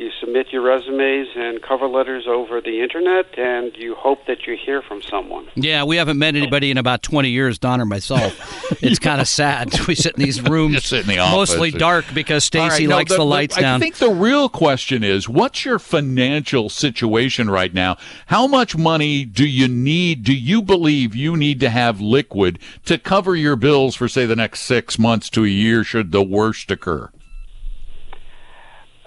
you 0.00 0.10
submit 0.18 0.50
your 0.50 0.62
resumes 0.62 1.28
and 1.36 1.60
cover 1.60 1.86
letters 1.86 2.24
over 2.26 2.60
the 2.62 2.80
internet, 2.80 3.38
and 3.38 3.76
you 3.76 3.94
hope 3.94 4.26
that 4.26 4.46
you 4.46 4.56
hear 4.56 4.80
from 4.80 5.02
someone. 5.02 5.46
Yeah, 5.54 5.84
we 5.84 5.96
haven't 5.96 6.18
met 6.18 6.34
anybody 6.36 6.70
in 6.70 6.78
about 6.78 7.02
20 7.02 7.28
years, 7.28 7.58
Don 7.58 7.80
or 7.80 7.84
myself. 7.84 8.56
It's 8.82 8.98
kind 9.00 9.20
of 9.20 9.28
sad. 9.28 9.68
We 9.88 9.94
sit 9.94 10.14
in 10.16 10.22
these 10.22 10.40
rooms, 10.40 10.86
sit 10.86 11.02
in 11.02 11.08
the 11.08 11.18
office. 11.18 11.50
mostly 11.50 11.70
dark 11.72 12.06
because 12.14 12.44
Stacy 12.44 12.86
right, 12.86 12.88
no, 12.88 12.96
likes 12.96 13.14
the, 13.14 13.24
lights 13.24 13.58
I 13.58 13.60
down. 13.60 13.80
think 13.80 13.96
the 13.96 14.10
real 14.10 14.48
question 14.48 15.02
is 15.02 15.28
what's 15.28 15.64
your 15.64 15.78
financial 15.78 16.68
situation 16.68 17.50
right 17.50 17.74
now? 17.74 17.96
How 18.26 18.46
much 18.46 18.76
money 18.76 19.24
do 19.24 19.46
you 19.46 19.68
need? 19.68 20.22
Do 20.22 20.34
you 20.34 20.62
believe 20.62 21.14
you 21.14 21.36
need 21.36 21.60
to 21.60 21.68
have 21.68 22.00
liquid 22.00 22.58
to 22.86 22.96
cover 22.96 23.34
your 23.34 23.56
bills 23.56 23.96
for, 23.96 24.08
say, 24.08 24.24
the 24.24 24.36
next 24.36 24.60
six 24.60 24.98
months 24.98 25.28
to 25.30 25.44
a 25.44 25.48
year 25.48 25.82
should 25.82 26.12
the 26.12 26.22
worst 26.22 26.70
occur? 26.70 27.10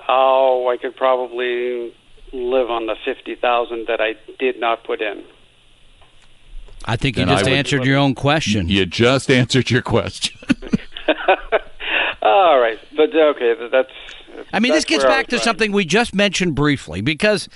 Oh, 0.07 0.67
I 0.69 0.77
could 0.77 0.95
probably 0.95 1.93
live 2.31 2.69
on 2.69 2.87
the 2.87 2.95
fifty 3.05 3.35
thousand 3.35 3.87
that 3.87 4.01
I 4.01 4.15
did 4.39 4.59
not 4.59 4.83
put 4.83 5.01
in. 5.01 5.23
I 6.85 6.95
think 6.97 7.15
you 7.17 7.21
Then 7.25 7.29
I 7.29 7.37
just 7.39 7.45
would- 7.45 7.53
answered 7.53 7.85
your 7.85 7.97
own 7.97 8.13
question. 8.15 8.67
You 8.67 8.85
just 8.85 9.31
answered 9.31 9.71
your 9.71 9.81
question. 9.81 10.37
All 12.21 12.59
right, 12.59 12.79
but 12.95 13.15
okay, 13.15 13.55
th- 13.55 13.71
that's. 13.71 13.91
I 14.51 14.59
mean, 14.59 14.71
this 14.71 14.85
gets 14.85 15.03
back 15.03 15.27
to 15.27 15.31
going. 15.35 15.43
something 15.43 15.71
we 15.71 15.85
just 15.85 16.13
mentioned 16.13 16.55
briefly 16.55 17.01
because 17.01 17.47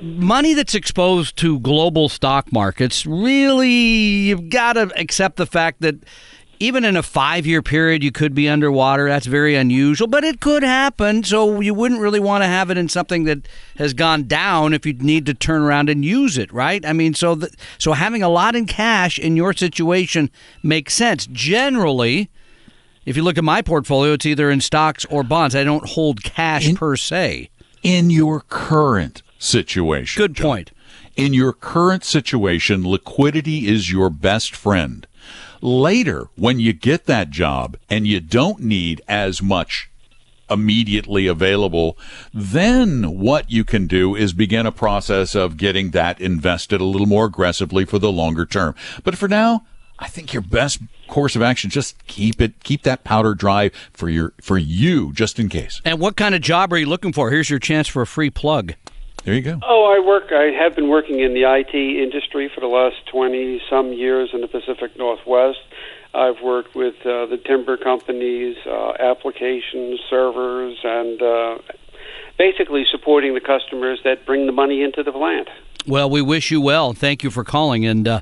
money 0.00 0.54
that's 0.54 0.74
exposed 0.74 1.36
to 1.38 1.58
global 1.60 2.08
stock 2.08 2.52
markets 2.52 3.06
really, 3.06 3.68
you've 3.70 4.48
got 4.48 4.74
to 4.74 4.90
accept 4.98 5.36
the 5.36 5.46
fact 5.46 5.80
that 5.80 5.96
even 6.58 6.84
in 6.84 6.96
a 6.96 7.02
five 7.02 7.46
year 7.46 7.62
period, 7.62 8.02
you 8.02 8.12
could 8.12 8.34
be 8.34 8.48
underwater. 8.48 9.08
That's 9.08 9.26
very 9.26 9.54
unusual, 9.54 10.06
but 10.06 10.24
it 10.24 10.40
could 10.40 10.62
happen. 10.62 11.22
So 11.24 11.60
you 11.60 11.74
wouldn't 11.74 12.00
really 12.00 12.20
want 12.20 12.42
to 12.42 12.48
have 12.48 12.70
it 12.70 12.78
in 12.78 12.88
something 12.88 13.24
that 13.24 13.46
has 13.76 13.94
gone 13.94 14.24
down 14.24 14.72
if 14.72 14.86
you 14.86 14.92
need 14.94 15.26
to 15.26 15.34
turn 15.34 15.62
around 15.62 15.88
and 15.88 16.04
use 16.04 16.38
it, 16.38 16.52
right? 16.52 16.84
I 16.84 16.92
mean, 16.92 17.14
so 17.14 17.34
the, 17.34 17.50
so 17.78 17.92
having 17.92 18.22
a 18.22 18.28
lot 18.28 18.56
in 18.56 18.66
cash 18.66 19.18
in 19.18 19.36
your 19.36 19.52
situation 19.52 20.30
makes 20.62 20.94
sense. 20.94 21.26
Generally, 21.26 22.30
if 23.04 23.16
you 23.16 23.22
look 23.22 23.38
at 23.38 23.44
my 23.44 23.62
portfolio, 23.62 24.14
it's 24.14 24.26
either 24.26 24.50
in 24.50 24.60
stocks 24.60 25.04
or 25.06 25.22
bonds. 25.22 25.54
I 25.54 25.64
don't 25.64 25.88
hold 25.88 26.22
cash 26.24 26.74
per 26.74 26.96
se. 26.96 27.50
In 27.82 28.10
your 28.10 28.40
current 28.40 29.22
situation. 29.38 30.20
Good 30.20 30.34
John, 30.34 30.46
point. 30.46 30.72
In 31.14 31.32
your 31.32 31.52
current 31.52 32.04
situation, 32.04 32.86
liquidity 32.86 33.68
is 33.68 33.90
your 33.90 34.10
best 34.10 34.54
friend. 34.54 35.06
Later, 35.60 36.28
when 36.36 36.60
you 36.60 36.72
get 36.72 37.06
that 37.06 37.30
job 37.30 37.76
and 37.88 38.06
you 38.06 38.20
don't 38.20 38.60
need 38.60 39.00
as 39.08 39.42
much 39.42 39.90
immediately 40.48 41.26
available, 41.26 41.98
then 42.32 43.18
what 43.18 43.50
you 43.50 43.64
can 43.64 43.86
do 43.86 44.14
is 44.14 44.32
begin 44.32 44.66
a 44.66 44.72
process 44.72 45.34
of 45.34 45.56
getting 45.56 45.90
that 45.90 46.20
invested 46.20 46.80
a 46.80 46.84
little 46.84 47.06
more 47.06 47.26
aggressively 47.26 47.84
for 47.84 47.98
the 47.98 48.12
longer 48.12 48.46
term. 48.46 48.74
But 49.02 49.16
for 49.16 49.28
now, 49.28 49.66
I 49.98 50.08
think 50.08 50.32
your 50.32 50.42
best 50.42 50.80
course 51.08 51.36
of 51.36 51.42
action 51.42 51.70
just 51.70 52.04
keep 52.06 52.40
it 52.40 52.62
keep 52.64 52.82
that 52.82 53.04
powder 53.04 53.32
dry 53.34 53.70
for 53.92 54.08
your 54.08 54.34
for 54.40 54.58
you 54.58 55.12
just 55.12 55.38
in 55.38 55.48
case. 55.48 55.80
And 55.84 55.98
what 55.98 56.16
kind 56.16 56.34
of 56.34 56.40
job 56.40 56.72
are 56.72 56.76
you 56.76 56.86
looking 56.86 57.12
for? 57.12 57.30
Here's 57.30 57.48
your 57.48 57.58
chance 57.58 57.88
for 57.88 58.02
a 58.02 58.06
free 58.06 58.30
plug. 58.30 58.74
There 59.26 59.34
you 59.34 59.42
go. 59.42 59.58
Oh, 59.62 59.92
I 59.92 59.98
work. 60.06 60.30
I 60.30 60.52
have 60.56 60.76
been 60.76 60.88
working 60.88 61.18
in 61.18 61.34
the 61.34 61.42
IT 61.42 61.74
industry 61.74 62.48
for 62.54 62.60
the 62.60 62.68
last 62.68 62.94
twenty 63.10 63.60
some 63.68 63.92
years 63.92 64.30
in 64.32 64.40
the 64.40 64.46
Pacific 64.46 64.96
Northwest. 64.96 65.58
I've 66.14 66.40
worked 66.42 66.76
with 66.76 66.94
uh, 67.04 67.26
the 67.26 67.36
timber 67.44 67.76
companies, 67.76 68.56
uh, 68.66 68.92
applications, 69.00 69.98
servers, 70.08 70.78
and 70.84 71.20
uh, 71.20 71.58
basically 72.38 72.84
supporting 72.90 73.34
the 73.34 73.40
customers 73.40 73.98
that 74.04 74.24
bring 74.24 74.46
the 74.46 74.52
money 74.52 74.82
into 74.82 75.02
the 75.02 75.10
plant. 75.12 75.48
Well, 75.88 76.08
we 76.08 76.22
wish 76.22 76.52
you 76.52 76.60
well. 76.60 76.92
Thank 76.92 77.24
you 77.24 77.30
for 77.30 77.42
calling. 77.42 77.84
And 77.84 78.06
uh, 78.06 78.20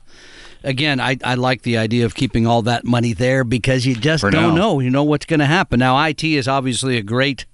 again, 0.65 1.01
I, 1.01 1.19
I 1.23 1.35
like 1.35 1.63
the 1.63 1.77
idea 1.77 2.07
of 2.07 2.15
keeping 2.15 2.47
all 2.47 2.63
that 2.63 2.85
money 2.87 3.13
there 3.13 3.45
because 3.45 3.85
you 3.87 3.95
just 3.95 4.23
For 4.23 4.31
don't 4.31 4.55
now. 4.55 4.73
know. 4.73 4.81
You 4.81 4.91
know 4.91 5.05
what's 5.05 5.27
going 5.27 5.41
to 5.41 5.47
happen. 5.47 5.81
Now, 5.81 6.03
IT 6.07 6.25
is 6.25 6.49
obviously 6.49 6.97
a 6.97 7.03
great 7.03 7.45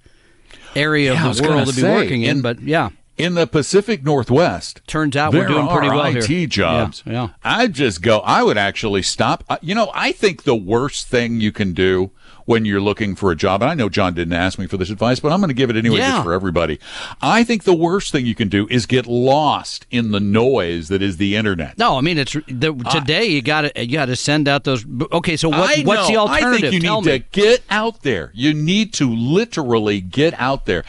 area 0.73 1.13
Yeah, 1.13 1.29
of 1.29 1.35
the 1.35 1.43
world 1.43 1.53
gonna 1.55 1.65
to 1.67 1.75
be 1.75 1.81
say, 1.81 1.95
working 1.95 2.23
in, 2.23 2.37
in- 2.37 2.41
but 2.41 2.61
yeah. 2.61 2.89
In 3.21 3.35
the 3.35 3.45
Pacific 3.47 4.03
Northwest, 4.03 4.81
Turns 4.87 5.15
out 5.15 5.33
we're 5.33 5.45
doing 5.47 5.67
pretty 5.67 5.89
well 5.89 6.05
IT 6.05 6.25
here. 6.25 6.47
jobs. 6.47 7.03
Yeah, 7.05 7.11
yeah. 7.13 7.27
I'd 7.43 7.73
just 7.73 8.01
go. 8.01 8.19
I 8.19 8.41
would 8.43 8.57
actually 8.57 9.03
stop. 9.03 9.43
You 9.61 9.75
know, 9.75 9.91
I 9.93 10.11
think 10.11 10.43
the 10.43 10.55
worst 10.55 11.07
thing 11.07 11.39
you 11.39 11.51
can 11.51 11.73
do 11.73 12.11
when 12.45 12.65
you're 12.65 12.81
looking 12.81 13.15
for 13.15 13.31
a 13.31 13.35
job, 13.35 13.61
and 13.61 13.69
I 13.71 13.73
know 13.73 13.89
John 13.89 14.13
didn't 14.13 14.33
ask 14.33 14.57
me 14.59 14.67
for 14.67 14.77
this 14.77 14.89
advice, 14.89 15.19
but 15.19 15.31
I'm 15.31 15.39
going 15.39 15.49
to 15.49 15.53
give 15.53 15.69
it 15.69 15.75
anyway 15.75 15.97
Yeah. 15.97 16.11
just 16.11 16.23
for 16.23 16.33
everybody. 16.33 16.79
I 17.21 17.43
think 17.43 17.63
the 17.63 17.73
worst 17.73 18.11
thing 18.11 18.25
you 18.25 18.35
can 18.35 18.47
do 18.49 18.67
is 18.69 18.85
get 18.85 19.05
lost 19.07 19.85
in 19.91 20.11
the 20.11 20.19
noise 20.19 20.87
that 20.89 21.01
is 21.01 21.17
the 21.17 21.35
internet. 21.35 21.77
No, 21.77 21.97
I 21.97 22.01
mean 22.01 22.17
it's 22.17 22.33
the, 22.47 22.73
today. 22.91 23.25
You 23.25 23.41
got 23.41 23.61
to 23.61 23.85
you 23.85 23.93
got 23.93 24.05
to 24.05 24.15
send 24.15 24.47
out 24.47 24.63
those. 24.63 24.85
Okay, 25.11 25.37
so 25.37 25.49
what, 25.49 25.77
I 25.79 25.83
what's 25.83 26.07
the 26.07 26.17
alternative? 26.17 26.53
I 26.57 26.61
think 26.61 26.73
you 26.73 26.79
Tell 26.81 27.01
need 27.01 27.11
me. 27.11 27.19
to 27.19 27.25
get 27.31 27.63
out 27.69 28.01
there. 28.03 28.31
You 28.33 28.53
need 28.53 28.93
to 28.93 29.09
literally 29.13 30.01
get 30.01 30.33
out 30.39 30.65
there. 30.65 30.83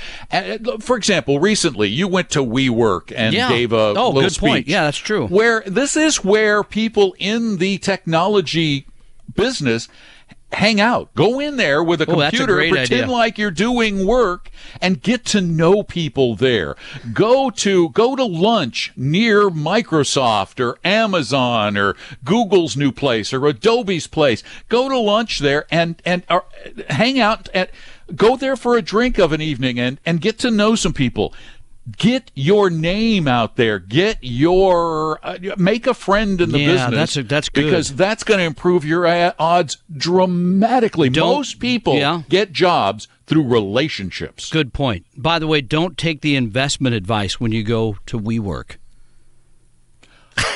For 0.80 0.96
example, 0.96 1.38
recently 1.40 1.88
you 1.88 2.08
went 2.08 2.30
to 2.30 2.40
WeWork 2.40 3.12
and 3.16 3.34
Yeah. 3.34 3.48
gave 3.48 3.72
a 3.72 3.94
Oh, 3.96 4.10
little 4.10 4.22
good 4.30 4.36
point. 4.38 4.64
speech. 4.64 4.72
Yeah, 4.72 4.84
that's 4.84 4.98
true. 4.98 5.26
Where 5.26 5.62
this 5.66 5.96
is 5.96 6.24
where 6.24 6.62
people 6.64 7.14
in 7.18 7.58
the 7.58 7.78
technology 7.78 8.86
business 9.34 9.88
hang 10.52 10.80
out. 10.80 11.14
Go 11.14 11.40
in 11.40 11.56
there 11.56 11.82
with 11.82 12.00
a 12.00 12.10
Oh, 12.10 12.18
that's 12.20 12.34
a 12.34 12.38
computer, 12.38 12.56
pretend 12.68 13.02
idea. 13.02 13.06
like 13.06 13.38
you're 13.38 13.50
doing 13.50 14.06
work, 14.06 14.50
and 14.80 15.02
get 15.02 15.24
to 15.26 15.40
know 15.40 15.82
people 15.82 16.34
there. 16.34 16.76
Go 17.12 17.50
to 17.50 17.88
go 17.90 18.16
to 18.16 18.24
lunch 18.24 18.92
near 18.96 19.48
Microsoft 19.50 20.60
or 20.60 20.78
Amazon 20.84 21.76
or 21.76 21.96
Google's 22.24 22.76
new 22.76 22.92
place 22.92 23.32
or 23.32 23.46
Adobe's 23.46 24.06
place. 24.06 24.42
Go 24.68 24.88
to 24.88 24.98
lunch 24.98 25.38
there 25.38 25.66
and 25.70 26.00
and 26.04 26.22
or, 26.28 26.44
hang 26.88 27.18
out 27.18 27.48
at. 27.54 27.70
Go 28.14 28.36
there 28.36 28.56
for 28.56 28.76
a 28.76 28.82
drink 28.82 29.18
of 29.18 29.32
an 29.32 29.40
evening 29.40 29.78
and 29.78 29.98
and 30.04 30.20
get 30.20 30.38
to 30.40 30.50
know 30.50 30.74
some 30.74 30.92
people. 30.92 31.32
Get 31.96 32.30
your 32.36 32.70
name 32.70 33.26
out 33.26 33.56
there. 33.56 33.80
Get 33.80 34.18
your 34.20 35.18
uh, 35.24 35.38
make 35.56 35.88
a 35.88 35.94
friend 35.94 36.40
in 36.40 36.52
the 36.52 36.60
Yeah, 36.60 36.66
business. 36.66 36.94
that's 36.94 37.16
a- 37.16 37.22
that's 37.24 37.48
good. 37.48 37.64
because 37.64 37.94
that's 37.96 38.22
going 38.22 38.38
to 38.38 38.44
improve 38.44 38.84
your 38.84 39.04
uh, 39.04 39.32
odds 39.36 39.78
dramatically. 39.92 41.08
Don't- 41.08 41.28
Most 41.34 41.58
people 41.58 41.94
yeah. 41.96 42.22
get 42.28 42.52
jobs 42.52 43.08
through 43.26 43.42
relationships. 43.48 44.48
Good 44.48 44.72
point. 44.72 45.06
By 45.16 45.40
the 45.40 45.48
way, 45.48 45.60
don't 45.60 45.98
take 45.98 46.20
the 46.20 46.36
investment 46.36 46.94
advice 46.94 47.40
when 47.40 47.50
you 47.50 47.64
go 47.64 47.96
to 48.06 48.16
WeWork. 48.18 48.76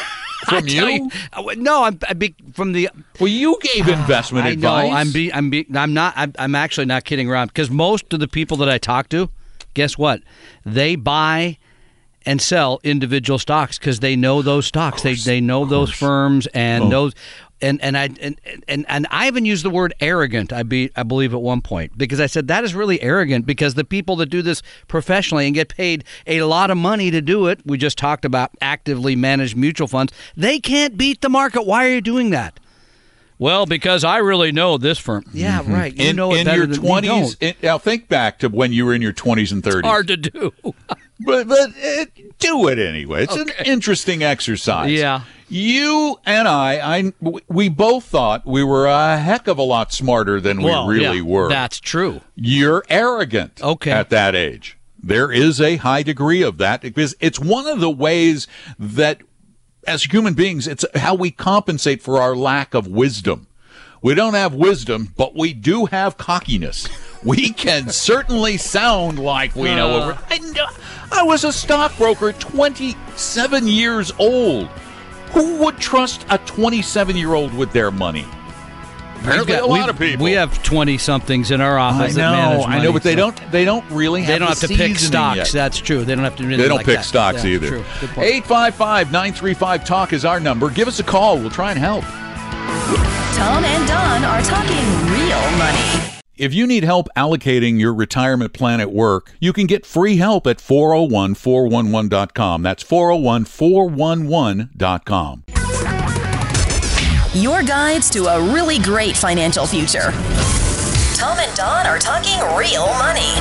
From 0.49 0.65
Tell 0.67 0.89
you? 0.91 1.11
uh, 1.33 1.43
No, 1.57 1.83
I'm 1.85 1.99
I 2.09 2.13
be, 2.13 2.37
from 2.53 2.71
the. 2.73 2.89
Well, 3.19 3.29
you 3.29 3.59
gave 3.75 3.89
investment 3.89 4.47
I 4.47 4.51
advice. 4.51 4.89
know. 4.91 4.97
I'm 4.97 5.11
be, 5.13 5.33
I'm 5.33 5.51
be, 5.51 5.67
I'm 5.75 5.93
not. 5.93 6.15
I'm, 6.17 6.33
I'm 6.39 6.55
actually 6.55 6.87
not 6.87 7.05
kidding 7.05 7.29
around 7.29 7.49
because 7.49 7.69
most 7.69 8.13
of 8.13 8.21
the 8.21 8.29
people 8.29 8.57
that 8.59 8.69
I 8.69 8.79
talk 8.79 9.09
to, 9.09 9.29
guess 9.77 9.97
what? 9.97 10.23
They 10.65 10.97
buy 10.97 11.59
and 12.25 12.43
sell 12.43 12.81
individual 12.83 13.39
stocks 13.39 13.79
because 13.79 14.01
they 14.01 14.17
know 14.17 14.43
those 14.43 14.67
stocks. 14.67 15.03
They 15.03 15.15
they 15.15 15.41
know 15.41 15.65
those 15.65 15.91
firms 15.93 16.49
and 16.49 16.85
Oh. 16.85 16.89
those. 16.91 17.13
And 17.63 17.81
and 17.81 17.97
I 17.97 18.11
and, 18.21 18.39
and 18.69 18.85
and 18.89 19.07
I 19.11 19.29
even 19.29 19.45
used 19.47 19.65
the 19.65 19.71
word 19.71 19.95
arrogant. 20.01 20.53
I 20.53 20.63
be 20.63 20.91
I 20.97 21.05
believe 21.05 21.33
at 21.33 21.41
one 21.41 21.61
point 21.63 21.97
because 21.97 22.21
I 22.21 22.27
said 22.27 22.49
that 22.49 22.65
is 22.65 22.75
really 22.75 23.01
arrogant 23.01 23.47
because 23.47 23.75
the 23.75 23.85
people 23.85 24.17
that 24.17 24.27
do 24.27 24.43
this 24.43 24.63
professionally 24.89 25.47
and 25.47 25.55
get 25.55 25.69
paid 25.75 26.05
a 26.27 26.43
lot 26.43 26.71
of 26.71 26.77
money 26.77 27.11
to 27.11 27.23
do 27.23 27.47
it. 27.47 27.61
We 27.65 27.79
just 27.79 27.97
talked 27.97 28.25
about 28.27 28.51
actively 28.61 29.17
managed 29.17 29.57
mutual 29.57 29.89
funds. 29.89 30.13
They 30.37 30.59
can't 30.59 30.99
beat 30.99 31.21
the 31.23 31.31
market. 31.31 31.65
Why 31.65 31.87
are 31.87 31.95
you 31.95 32.01
doing 32.03 32.29
that? 32.31 32.61
Well, 33.39 33.67
because 33.67 34.03
I 34.05 34.19
really 34.19 34.51
know 34.53 34.79
this 34.79 34.99
firm. 34.99 35.25
Yeah, 35.33 35.63
right. 35.67 35.93
You 35.93 35.99
Mm-hmm. 35.99 36.11
in, 36.11 36.17
know 36.17 36.33
it 36.35 36.39
in 36.39 36.45
better 36.47 36.59
your 36.59 36.67
than 36.69 36.79
twenties. 36.81 37.37
You 37.41 37.53
don't. 37.53 37.63
Now 37.63 37.79
think 37.79 38.09
back 38.09 38.39
to 38.41 38.49
when 38.49 38.73
you 38.73 38.87
were 38.87 38.95
in 38.95 39.03
your 39.03 39.13
twenties 39.13 39.53
and 39.53 39.63
thirties. 39.63 39.89
Hard 39.89 40.07
to 40.09 40.17
do. 40.17 40.53
but 41.21 41.47
but 41.49 41.51
uh, 41.51 42.05
do 42.39 42.69
it 42.69 42.79
anyway. 42.79 43.25
It's 43.25 43.37
an 43.37 43.51
interesting 43.65 44.23
exercise. 44.23 44.91
Yeah. 44.93 45.23
You 45.49 46.19
and 46.27 46.49
I, 46.49 46.97
I, 46.99 47.13
we 47.47 47.69
both 47.69 48.05
thought 48.05 48.45
we 48.47 48.65
were 48.65 48.87
a 48.87 49.17
heck 49.17 49.47
of 49.47 49.59
a 49.59 49.63
lot 49.63 49.93
smarter 49.93 50.41
than 50.41 50.61
well, 50.61 50.89
we 50.89 50.97
really 50.97 51.19
yeah, 51.19 51.23
were. 51.23 51.49
That's 51.49 51.79
true. 51.79 52.21
You're 52.35 52.85
arrogant. 52.89 53.63
Okay. 53.63 53.93
At 53.93 54.11
that 54.11 54.35
age, 54.35 54.77
there 55.01 55.31
is 55.31 55.61
a 55.61 55.77
high 55.77 56.03
degree 56.03 56.43
of 56.43 56.59
that 56.59 56.81
because 56.81 57.15
it's 57.21 57.39
one 57.39 57.69
of 57.69 57.79
the 57.79 57.91
ways 57.91 58.49
that, 58.77 59.21
as 59.87 60.05
human 60.05 60.35
beings, 60.35 60.67
it's 60.67 60.85
how 60.95 61.15
we 61.15 61.31
compensate 61.31 62.03
for 62.03 62.21
our 62.21 62.35
lack 62.35 62.75
of 62.75 62.87
wisdom. 62.87 63.47
We 64.03 64.15
don't 64.15 64.35
have 64.35 64.55
wisdom, 64.55 65.13
but 65.17 65.35
we 65.35 65.53
do 65.53 65.87
have 65.87 66.17
cockiness. 66.17 66.89
We 67.25 67.51
can 67.51 67.89
certainly 67.91 68.57
sound 68.57 69.19
like 69.19 69.57
we 69.57 69.75
know 69.75 69.93
what 69.93 70.03
uh. 70.03 70.07
we're. 70.07 70.19
I, 70.31 71.21
I 71.21 71.23
was 71.23 71.45
a 71.45 71.53
stockbroker, 71.53 72.33
27 72.33 73.67
years 73.67 74.13
old. 74.19 74.69
Who 75.33 75.57
would 75.65 75.79
trust 75.79 76.25
a 76.31 76.39
27 76.39 77.17
year 77.17 77.35
old 77.35 77.53
with 77.55 77.73
their 77.73 77.91
money? 77.91 78.25
Apparently, 79.27 79.53
We've 79.53 79.61
got- 79.61 79.69
a 79.69 79.73
lot 79.81 79.89
of 79.89 79.99
people. 79.99 80.25
We 80.25 80.33
have 80.33 80.63
twenty 80.63 80.99
somethings 80.99 81.51
in 81.51 81.61
our 81.61 81.77
I 81.79 81.83
office 81.91 82.15
that 82.15 82.21
know, 82.21 82.31
manage 82.33 82.67
I 82.67 82.71
know, 82.71 82.77
money, 82.79 82.93
but 82.93 83.03
they 83.03 83.13
so 83.13 83.17
don't. 83.17 83.41
They 83.51 83.65
don't 83.65 83.85
really 83.91 84.23
have. 84.23 84.29
They 84.35 84.39
don't 84.39 84.55
the 84.55 84.61
have 84.69 84.71
to 84.71 84.77
pick 84.77 84.99
stocks. 84.99 85.37
yet. 85.37 85.49
That's 85.51 85.79
true. 85.79 86.05
They 86.05 86.15
don't 86.15 86.23
have 86.25 86.37
to 86.37 86.43
do 86.45 86.57
They 86.57 86.69
don't 86.69 86.77
like 86.79 86.87
pick 86.87 86.97
that. 86.99 87.05
stocks 87.05 87.43
Yeah, 87.45 87.51
either. 87.55 87.69
True. 87.69 87.85
855 88.19 89.11
935 89.13 89.85
Talk 89.85 90.13
is 90.13 90.25
our 90.25 90.39
number. 90.41 90.71
Give 90.71 90.87
us 90.89 90.99
a 91.01 91.05
call. 91.05 91.39
We'll 91.39 91.51
try 91.51 91.71
and 91.71 91.79
help. 91.81 92.05
Tom 92.05 93.65
and 93.65 93.89
Don 93.89 94.25
are 94.25 94.43
talking 94.43 94.85
real 95.13 95.41
money. 95.59 95.81
If 96.37 96.53
you 96.55 96.67
need 96.67 96.85
help 96.85 97.09
allocating 97.17 97.81
your 97.81 97.95
retirement 97.95 98.53
plan 98.53 98.79
at 98.81 98.93
work, 98.93 99.33
you 99.41 99.53
can 99.55 99.67
get 99.67 99.87
free 99.87 100.19
help 100.19 100.47
at 100.47 100.59
401-411.com. 100.59 102.63
That's 102.63 102.83
401-411.com. 102.85 105.45
Your 107.37 107.63
guides 107.63 108.09
to 108.11 108.25
a 108.29 108.41
really 108.41 108.79
great 108.79 109.15
financial 109.15 109.67
future. 109.67 110.11
Tom 111.17 111.39
and 111.39 111.55
Don 111.55 111.87
are 111.87 111.99
talking 111.99 112.41
real 112.57 112.87
money. 112.95 113.35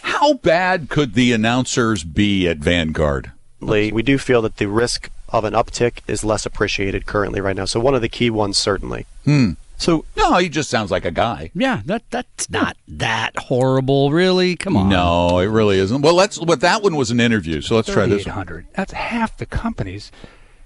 How 0.00 0.32
bad 0.32 0.88
could 0.88 1.12
the 1.12 1.32
announcers 1.32 2.04
be 2.04 2.48
at 2.48 2.56
Vanguard? 2.56 3.32
We 3.60 3.90
do 4.02 4.16
feel 4.16 4.40
that 4.42 4.56
the 4.56 4.66
risk 4.66 5.10
of 5.28 5.44
an 5.44 5.52
uptick 5.52 5.98
is 6.08 6.24
less 6.24 6.46
appreciated 6.46 7.04
currently 7.04 7.42
right 7.42 7.54
now. 7.54 7.66
So 7.66 7.78
one 7.80 7.94
of 7.94 8.00
the 8.00 8.08
key 8.08 8.30
ones 8.30 8.56
certainly. 8.56 9.04
Hmm. 9.26 9.50
So 9.76 10.06
No, 10.16 10.36
he 10.36 10.48
just 10.48 10.70
sounds 10.70 10.90
like 10.90 11.04
a 11.04 11.10
guy. 11.10 11.50
Yeah, 11.54 11.82
that 11.84 12.04
that's 12.08 12.48
not 12.48 12.78
that 12.88 13.36
horrible, 13.36 14.10
really. 14.10 14.56
Come 14.56 14.74
on. 14.74 14.88
No, 14.88 15.38
it 15.38 15.48
really 15.48 15.78
isn't. 15.78 16.00
Well, 16.00 16.14
let's. 16.14 16.38
But 16.38 16.62
that 16.62 16.82
one 16.82 16.96
was 16.96 17.10
an 17.10 17.20
interview, 17.20 17.60
so 17.60 17.76
let's 17.76 17.88
try 17.92 18.06
this. 18.06 18.24
one. 18.24 18.46
3,800. 18.46 18.66
That's 18.74 18.92
half 18.92 19.36
the 19.36 19.44
companies 19.44 20.10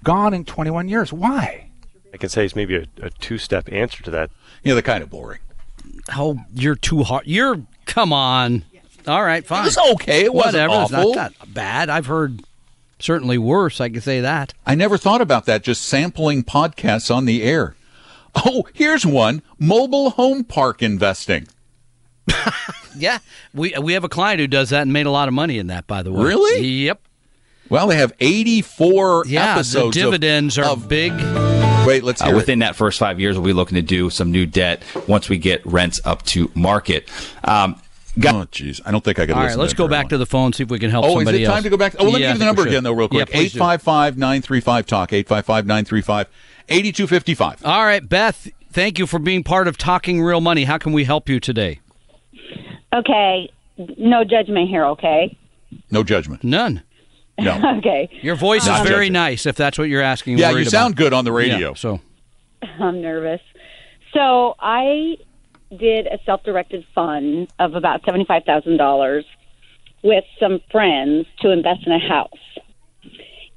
gone 0.03 0.33
in 0.33 0.45
21 0.45 0.87
years. 0.89 1.11
Why? 1.13 1.69
I 2.13 2.17
can 2.17 2.29
say 2.29 2.45
it's 2.45 2.55
maybe 2.55 2.75
a, 2.75 2.85
a 3.01 3.09
two-step 3.09 3.71
answer 3.71 4.03
to 4.03 4.11
that. 4.11 4.31
Yeah, 4.63 4.73
they're 4.73 4.81
kind 4.81 5.03
of 5.03 5.09
boring. 5.09 5.39
Oh, 6.15 6.39
you're 6.53 6.75
too 6.75 7.03
hard. 7.03 7.27
You're 7.27 7.61
come 7.85 8.11
on. 8.13 8.63
All 9.07 9.23
right, 9.23 9.45
fine. 9.45 9.61
It 9.61 9.65
was 9.65 9.77
okay. 9.93 10.23
It 10.25 10.33
wasn't 10.33 10.69
Whatever. 10.69 10.73
awful. 10.73 11.07
It's 11.09 11.15
not 11.15 11.33
that 11.39 11.53
bad. 11.53 11.89
I've 11.89 12.07
heard 12.07 12.41
certainly 12.99 13.37
worse. 13.37 13.79
I 13.79 13.89
can 13.89 14.01
say 14.01 14.21
that. 14.21 14.53
I 14.65 14.75
never 14.75 14.97
thought 14.97 15.21
about 15.21 15.45
that. 15.45 15.63
Just 15.63 15.83
sampling 15.83 16.43
podcasts 16.43 17.13
on 17.13 17.25
the 17.25 17.43
air. 17.43 17.75
Oh, 18.35 18.67
here's 18.73 19.05
one: 19.05 19.41
mobile 19.59 20.11
home 20.11 20.43
park 20.43 20.81
investing. 20.83 21.47
Yeah, 22.99 23.19
we 23.53 23.75
we 23.79 23.93
have 23.93 24.03
a 24.03 24.09
client 24.09 24.39
who 24.39 24.47
does 24.47 24.71
that 24.71 24.81
and 24.81 24.91
made 24.91 25.05
a 25.05 25.11
lot 25.11 25.27
of 25.27 25.33
money 25.35 25.59
in 25.59 25.67
that. 25.67 25.85
By 25.85 26.01
the 26.01 26.11
way, 26.11 26.23
Really? 26.23 26.65
Yep. 26.65 26.99
Well, 27.69 27.87
they 27.87 27.97
have 27.97 28.13
84 28.19 29.25
Yeah, 29.27 29.53
episodes. 29.55 29.95
the 29.95 30.01
of- 30.01 30.05
dividends 30.07 30.57
are 30.57 30.65
of- 30.65 30.87
big. 30.87 31.11
Wait, 31.85 32.03
let's 32.03 32.21
Uh, 32.21 32.25
hear 32.25 32.33
it. 32.33 32.37
within 32.37 32.59
that 32.59 32.75
first 32.75 32.99
five 32.99 33.19
years, 33.19 33.37
we'll 33.37 33.45
be 33.45 33.53
looking 33.53 33.75
to 33.75 33.81
do 33.81 34.09
some 34.09 34.31
new 34.31 34.45
debt 34.45 34.83
once 35.07 35.29
we 35.29 35.37
get 35.37 35.61
rents 35.65 35.99
up 36.05 36.23
to 36.25 36.51
market. 36.53 37.07
Um, 37.45 37.75
got- 38.19 38.35
Oh, 38.35 38.45
jeez. 38.51 38.81
I 38.85 38.91
don't 38.91 39.03
think 39.03 39.19
I 39.19 39.25
could 39.25 39.35
All 39.35 39.41
listen 39.43 39.57
right, 39.57 39.61
let's 39.61 39.73
go 39.73 39.83
that 39.85 39.89
very 39.91 40.03
back 40.03 40.09
to 40.09 40.17
the 40.17 40.25
phone 40.25 40.51
see 40.53 40.63
if 40.63 40.69
we 40.69 40.79
can 40.79 40.89
help 40.89 41.05
Oh, 41.05 41.19
is 41.19 41.27
it 41.29 41.45
time 41.45 41.53
else. 41.55 41.63
to 41.63 41.69
go 41.69 41.77
back? 41.77 41.95
Oh, 41.99 42.05
let 42.05 42.13
me 42.15 42.19
Yeah, 42.21 42.29
I 42.29 42.31
give 42.33 42.39
the 42.39 42.45
number 42.45 42.67
again, 42.67 42.83
though, 42.83 42.91
real 42.91 43.07
quick. 43.07 43.29
please 43.31 43.53
do. 43.53 43.59
855 43.59 44.17
935 44.17 44.85
Talk. 44.85 45.13
855 45.13 45.65
935 45.65 46.27
8255. 46.69 47.65
All 47.65 47.85
right, 47.85 48.07
Beth. 48.07 48.49
Thank 48.71 48.99
you 48.99 49.07
for 49.07 49.17
being 49.19 49.43
part 49.43 49.67
of 49.67 49.77
Talking 49.77 50.21
Real 50.21 50.41
Money. 50.41 50.65
How 50.65 50.77
can 50.77 50.91
we 50.93 51.05
help 51.05 51.29
you 51.29 51.39
today? 51.39 51.79
Okay, 52.93 53.49
no 53.97 54.23
judgment 54.23 54.69
here, 54.69 54.85
okay? 54.85 55.35
No 55.89 56.03
judgment. 56.03 56.43
None. 56.43 56.81
No. 57.39 57.61
Okay, 57.77 58.09
Your 58.23 58.35
voice 58.35 58.65
Not 58.65 58.81
is 58.83 58.89
very 58.89 59.05
judging. 59.05 59.13
nice. 59.13 59.45
If 59.45 59.55
that's 59.55 59.77
what 59.77 59.89
you're 59.89 60.01
asking. 60.01 60.37
yeah, 60.39 60.49
you 60.51 60.65
sound 60.65 60.93
about. 60.93 61.03
good 61.03 61.13
on 61.13 61.23
the 61.25 61.31
radio. 61.31 61.69
Yeah, 61.69 61.73
so 61.75 61.99
I'm 62.79 63.01
nervous. 63.01 63.41
So 64.13 64.55
I 64.59 65.17
did 65.77 66.07
a 66.07 66.17
self-directed 66.25 66.85
fund 66.95 67.51
of 67.59 67.75
about 67.75 68.03
seventy-five 68.05 68.43
thousand 68.45 68.77
dollars 68.77 69.25
with 70.03 70.23
some 70.39 70.59
friends 70.71 71.27
to 71.41 71.51
invest 71.51 71.85
in 71.85 71.91
a 71.91 71.99
house, 71.99 72.31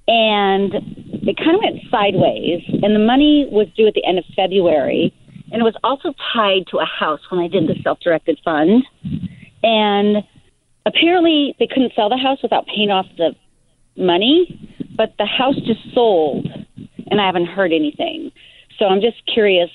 and 0.08 0.74
it 0.74 1.36
kind 1.36 1.54
of 1.56 1.60
went 1.62 1.80
sideways. 1.90 2.62
And 2.82 2.94
the 2.94 2.98
money 3.04 3.46
was 3.50 3.68
due 3.76 3.86
at 3.86 3.94
the 3.94 4.04
end 4.04 4.18
of 4.18 4.24
February, 4.36 5.14
and 5.52 5.60
it 5.60 5.64
was 5.64 5.76
also 5.84 6.12
tied 6.34 6.66
to 6.70 6.78
a 6.78 6.84
house 6.86 7.20
when 7.30 7.40
I 7.40 7.48
did 7.48 7.66
the 7.68 7.80
self-directed 7.82 8.38
fund, 8.44 8.84
and 9.62 10.18
apparently 10.86 11.54
they 11.58 11.66
couldn't 11.66 11.92
sell 11.94 12.08
the 12.08 12.16
house 12.16 12.38
without 12.42 12.66
paying 12.66 12.90
off 12.90 13.06
the 13.16 13.34
money, 13.96 14.70
but 14.96 15.14
the 15.18 15.26
house 15.26 15.56
just 15.66 15.80
sold, 15.94 16.46
and 17.10 17.20
I 17.20 17.26
haven't 17.26 17.46
heard 17.46 17.72
anything. 17.72 18.30
So 18.78 18.86
I'm 18.86 19.00
just 19.00 19.16
curious 19.32 19.70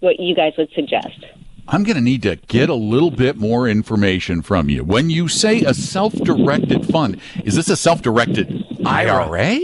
what 0.00 0.18
you 0.20 0.34
guys 0.34 0.52
would 0.58 0.70
suggest. 0.74 1.24
I'm 1.68 1.84
going 1.84 1.94
to 1.96 2.02
need 2.02 2.22
to 2.22 2.36
get 2.36 2.68
a 2.68 2.74
little 2.74 3.10
bit 3.12 3.36
more 3.36 3.68
information 3.68 4.42
from 4.42 4.68
you. 4.68 4.82
When 4.84 5.10
you 5.10 5.28
say 5.28 5.60
a 5.62 5.72
self 5.72 6.12
directed 6.12 6.86
fund, 6.86 7.20
is 7.44 7.54
this 7.54 7.68
a 7.70 7.76
self 7.76 8.02
directed 8.02 8.64
IRA? 8.84 9.58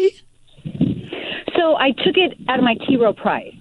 So 1.56 1.76
I 1.76 1.90
took 1.90 2.16
it 2.16 2.38
out 2.48 2.58
of 2.58 2.64
my 2.64 2.74
T. 2.86 2.96
Rowe 2.96 3.12
Price. 3.12 3.54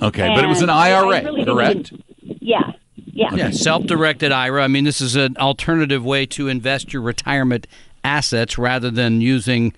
Okay, 0.00 0.28
but 0.34 0.44
it 0.44 0.48
was 0.48 0.58
an 0.58 0.64
And 0.68 0.72
I- 0.72 0.88
I 0.90 0.92
IRA, 0.92 1.24
really 1.24 1.44
correct? 1.44 1.92
Yeah, 2.20 2.72
yeah. 2.96 3.34
yeah, 3.34 3.50
self-directed 3.50 4.32
IRA. 4.32 4.64
I 4.64 4.68
mean, 4.68 4.84
this 4.84 5.00
is 5.00 5.16
an 5.16 5.36
alternative 5.38 6.04
way 6.04 6.26
to 6.26 6.48
invest 6.48 6.92
your 6.92 7.02
retirement 7.02 7.66
assets 8.04 8.58
rather 8.58 8.90
than 8.90 9.20
using 9.20 9.72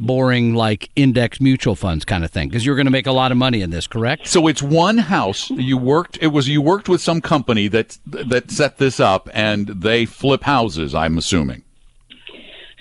boring 0.00 0.54
like 0.54 0.90
index 0.96 1.40
mutual 1.40 1.76
funds 1.76 2.06
kind 2.06 2.24
of 2.24 2.30
thing 2.30 2.48
because 2.48 2.64
you're 2.64 2.74
going 2.74 2.86
to 2.86 2.90
make 2.90 3.06
a 3.06 3.12
lot 3.12 3.30
of 3.30 3.36
money 3.36 3.60
in 3.60 3.70
this, 3.70 3.86
correct? 3.86 4.26
So 4.26 4.46
it's 4.46 4.62
one 4.62 4.98
house. 4.98 5.50
You 5.50 5.76
worked. 5.76 6.18
It 6.22 6.28
was 6.28 6.48
you 6.48 6.62
worked 6.62 6.88
with 6.88 7.00
some 7.00 7.20
company 7.20 7.68
that 7.68 7.98
that 8.06 8.50
set 8.50 8.78
this 8.78 8.98
up, 8.98 9.28
and 9.32 9.68
they 9.68 10.06
flip 10.06 10.42
houses. 10.42 10.94
I'm 10.94 11.18
assuming. 11.18 11.62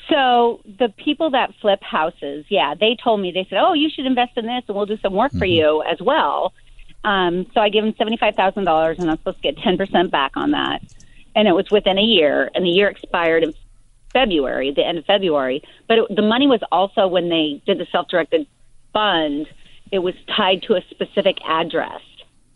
So 0.09 0.61
the 0.65 0.89
people 0.89 1.29
that 1.31 1.53
flip 1.61 1.83
houses, 1.83 2.45
yeah, 2.49 2.73
they 2.73 2.97
told 3.01 3.21
me 3.21 3.31
they 3.31 3.45
said, 3.49 3.59
"Oh, 3.59 3.73
you 3.73 3.89
should 3.89 4.05
invest 4.05 4.37
in 4.37 4.45
this, 4.45 4.63
and 4.67 4.75
we'll 4.75 4.87
do 4.87 4.97
some 4.97 5.13
work 5.13 5.31
for 5.33 5.45
you 5.45 5.83
as 5.83 6.01
well." 6.01 6.53
Um, 7.03 7.45
so 7.53 7.61
I 7.61 7.69
gave 7.69 7.83
them 7.83 7.93
seventy 7.97 8.17
five 8.17 8.35
thousand 8.35 8.63
dollars, 8.63 8.97
and 8.99 9.09
I'm 9.09 9.17
supposed 9.17 9.37
to 9.37 9.43
get 9.43 9.57
ten 9.57 9.77
percent 9.77 10.09
back 10.09 10.35
on 10.35 10.51
that. 10.51 10.81
And 11.35 11.47
it 11.47 11.53
was 11.53 11.69
within 11.69 11.97
a 11.97 12.03
year, 12.03 12.49
and 12.55 12.65
the 12.65 12.69
year 12.69 12.89
expired 12.89 13.43
in 13.43 13.53
February, 14.13 14.71
the 14.75 14.85
end 14.85 14.97
of 14.97 15.05
February. 15.05 15.61
But 15.87 15.99
it, 15.99 16.15
the 16.15 16.21
money 16.21 16.47
was 16.47 16.61
also 16.71 17.07
when 17.07 17.29
they 17.29 17.61
did 17.65 17.77
the 17.79 17.87
self 17.91 18.07
directed 18.09 18.47
fund. 18.93 19.47
It 19.91 19.99
was 19.99 20.13
tied 20.35 20.61
to 20.63 20.75
a 20.75 20.81
specific 20.89 21.37
address. 21.47 22.01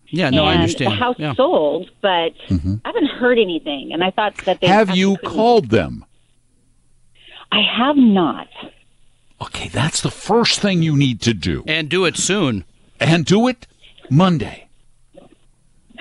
Yeah, 0.07 0.29
no, 0.29 0.45
I 0.45 0.51
and 0.53 0.61
understand. 0.61 0.91
The 0.91 0.95
house 0.95 1.15
yeah. 1.17 1.33
sold, 1.33 1.89
but 2.01 2.33
mm-hmm. 2.47 2.75
I 2.85 2.89
haven't 2.89 3.07
heard 3.07 3.39
anything. 3.39 3.91
And 3.93 4.03
I 4.03 4.11
thought 4.11 4.37
that 4.45 4.61
they 4.61 4.67
Have 4.67 4.95
you 4.95 5.15
couldn't- 5.17 5.33
called 5.35 5.69
them? 5.69 6.05
I 7.51 7.61
have 7.61 7.97
not. 7.97 8.47
Okay, 9.41 9.67
that's 9.69 10.01
the 10.01 10.11
first 10.11 10.59
thing 10.59 10.81
you 10.81 10.95
need 10.95 11.21
to 11.21 11.33
do, 11.33 11.63
and 11.67 11.89
do 11.89 12.05
it 12.05 12.17
soon. 12.17 12.63
and 12.99 13.25
do 13.25 13.47
it 13.47 13.67
Monday. 14.09 14.67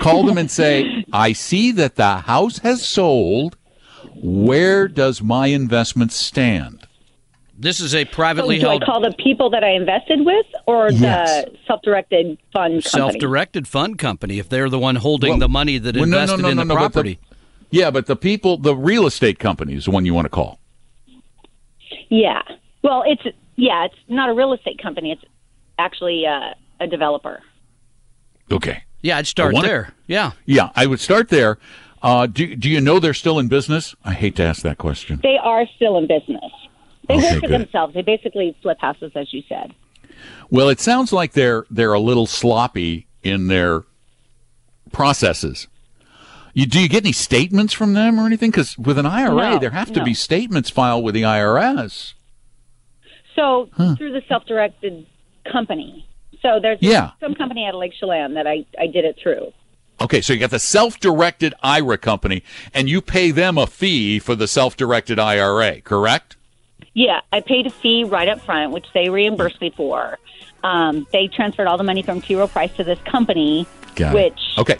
Call 0.00 0.24
them 0.24 0.38
and 0.38 0.50
say, 0.50 1.04
"I 1.12 1.32
see 1.32 1.72
that 1.72 1.96
the 1.96 2.18
house 2.18 2.58
has 2.58 2.82
sold. 2.86 3.56
Where 4.22 4.88
does 4.88 5.20
my 5.22 5.48
investment 5.48 6.12
stand?" 6.12 6.86
This 7.58 7.80
is 7.80 7.94
a 7.94 8.04
privately 8.06 8.06
So 8.06 8.14
privately 8.14 8.58
do 8.58 8.66
held 8.68 8.82
I 8.82 8.86
call 8.86 9.00
the 9.00 9.12
people 9.22 9.50
that 9.50 9.62
I 9.62 9.70
invested 9.72 10.24
with, 10.24 10.46
or 10.66 10.90
Yes. 10.90 11.44
the 11.44 11.56
self-directed 11.66 12.38
fund 12.52 12.72
company? 12.72 12.80
self-directed 12.82 13.68
fund 13.68 13.98
company 13.98 14.38
if 14.38 14.48
they're 14.48 14.68
the 14.70 14.78
one 14.80 14.96
holding 14.96 15.30
Well, 15.30 15.38
the 15.38 15.48
money 15.48 15.78
that 15.78 15.94
well, 15.94 16.06
no, 16.06 16.10
no, 16.10 16.22
invested 16.22 16.42
no, 16.42 16.48
in 16.48 16.56
no, 16.56 16.62
the 16.62 16.68
no, 16.68 16.74
but 16.74 16.80
the- 16.80 16.90
property. 16.92 17.18
Yeah, 17.70 17.90
but 17.90 18.06
the 18.06 18.16
people, 18.16 18.56
the 18.58 18.74
real 18.76 19.06
estate 19.06 19.38
company 19.38 19.74
is 19.74 19.84
the 19.86 19.90
one 19.92 20.04
you 20.04 20.12
want 20.12 20.24
to 20.26 20.28
call. 20.30 20.58
Yeah. 22.08 22.42
Well, 22.82 23.04
it's 23.06 23.22
yeah, 23.56 23.84
it's 23.84 23.94
not 24.08 24.28
a 24.28 24.34
real 24.34 24.52
estate 24.54 24.82
company. 24.82 25.12
It's 25.12 25.22
actually 25.78 26.26
uh, 26.26 26.54
a 26.80 26.86
developer. 26.86 27.42
Okay. 28.50 28.82
yeah, 29.02 29.18
I'd 29.18 29.26
start 29.26 29.54
wanna- 29.54 29.68
there. 29.68 29.94
Yeah. 30.06 30.32
Yeah, 30.46 30.70
I 30.74 30.86
would 30.86 31.00
start 31.00 31.28
there. 31.28 31.58
Uh, 32.02 32.26
do 32.26 32.54
Do 32.56 32.68
you 32.68 32.80
know 32.80 32.98
they're 32.98 33.14
still 33.14 33.38
in 33.38 33.48
business? 33.48 33.94
I 34.04 34.12
hate 34.14 34.36
to 34.36 34.42
ask 34.42 34.62
that 34.62 34.78
question. 34.78 35.20
They 35.22 35.38
are 35.38 35.66
still 35.76 35.96
in 35.98 36.06
business. 36.08 36.50
They 37.08 37.14
Okay, 37.16 37.32
work 37.32 37.40
for 37.42 37.48
good. 37.48 37.60
themselves. 37.60 37.94
They 37.94 38.02
basically 38.02 38.56
flip 38.62 38.78
houses, 38.80 39.12
as 39.14 39.32
you 39.32 39.42
said. 39.48 39.72
Well, 40.50 40.68
it 40.68 40.80
sounds 40.80 41.12
like 41.12 41.32
they're 41.32 41.64
they're 41.70 41.92
a 41.92 42.00
little 42.00 42.26
sloppy 42.26 43.06
in 43.22 43.46
their 43.48 43.84
processes. 44.92 45.68
You, 46.54 46.66
do 46.66 46.80
you 46.80 46.88
get 46.88 47.02
any 47.04 47.12
statements 47.12 47.72
from 47.72 47.94
them 47.94 48.20
or 48.20 48.26
anything? 48.26 48.50
Because 48.50 48.76
with 48.76 48.98
an 48.98 49.06
IRA, 49.06 49.34
No, 49.52 49.58
there 49.58 49.70
have 49.70 49.90
to 49.92 50.00
no. 50.00 50.04
be 50.04 50.12
statements 50.12 50.68
filed 50.68 51.02
with 51.02 51.14
the 51.14 51.22
IRS. 51.22 52.12
So 53.34 53.70
through 53.96 54.12
the 54.12 54.22
self-directed 54.28 55.06
company. 55.50 56.06
So 56.42 56.58
there's 56.60 56.78
Yeah. 56.82 57.12
some 57.20 57.34
company 57.34 57.64
out 57.64 57.74
of 57.74 57.80
Lake 57.80 57.94
Chelan 57.98 58.34
that 58.34 58.46
I 58.46 58.66
I 58.78 58.86
did 58.86 59.04
it 59.06 59.16
through. 59.22 59.52
Okay, 60.02 60.20
so 60.20 60.32
you 60.32 60.40
got 60.40 60.50
the 60.50 60.58
self-directed 60.58 61.54
IRA 61.62 61.96
company, 61.96 62.42
and 62.74 62.88
you 62.88 63.00
pay 63.00 63.30
them 63.30 63.56
a 63.56 63.68
fee 63.68 64.18
for 64.18 64.34
the 64.34 64.48
self-directed 64.48 65.18
IRA, 65.18 65.80
correct? 65.80 66.36
Yeah, 66.92 67.20
I 67.32 67.40
paid 67.40 67.66
a 67.66 67.70
fee 67.70 68.02
right 68.04 68.28
up 68.28 68.40
front, 68.40 68.72
which 68.72 68.86
they 68.94 69.08
reimbursed 69.08 69.60
me 69.60 69.70
for. 69.70 70.18
Um, 70.64 71.06
they 71.12 71.28
transferred 71.28 71.68
all 71.68 71.78
the 71.78 71.84
money 71.84 72.02
from 72.02 72.20
T. 72.20 72.34
Rowe 72.34 72.48
Price 72.48 72.74
to 72.76 72.84
this 72.84 72.98
company, 73.00 73.66
Got 73.94 74.14
it. 74.14 74.32
which 74.32 74.58
Okay. 74.58 74.78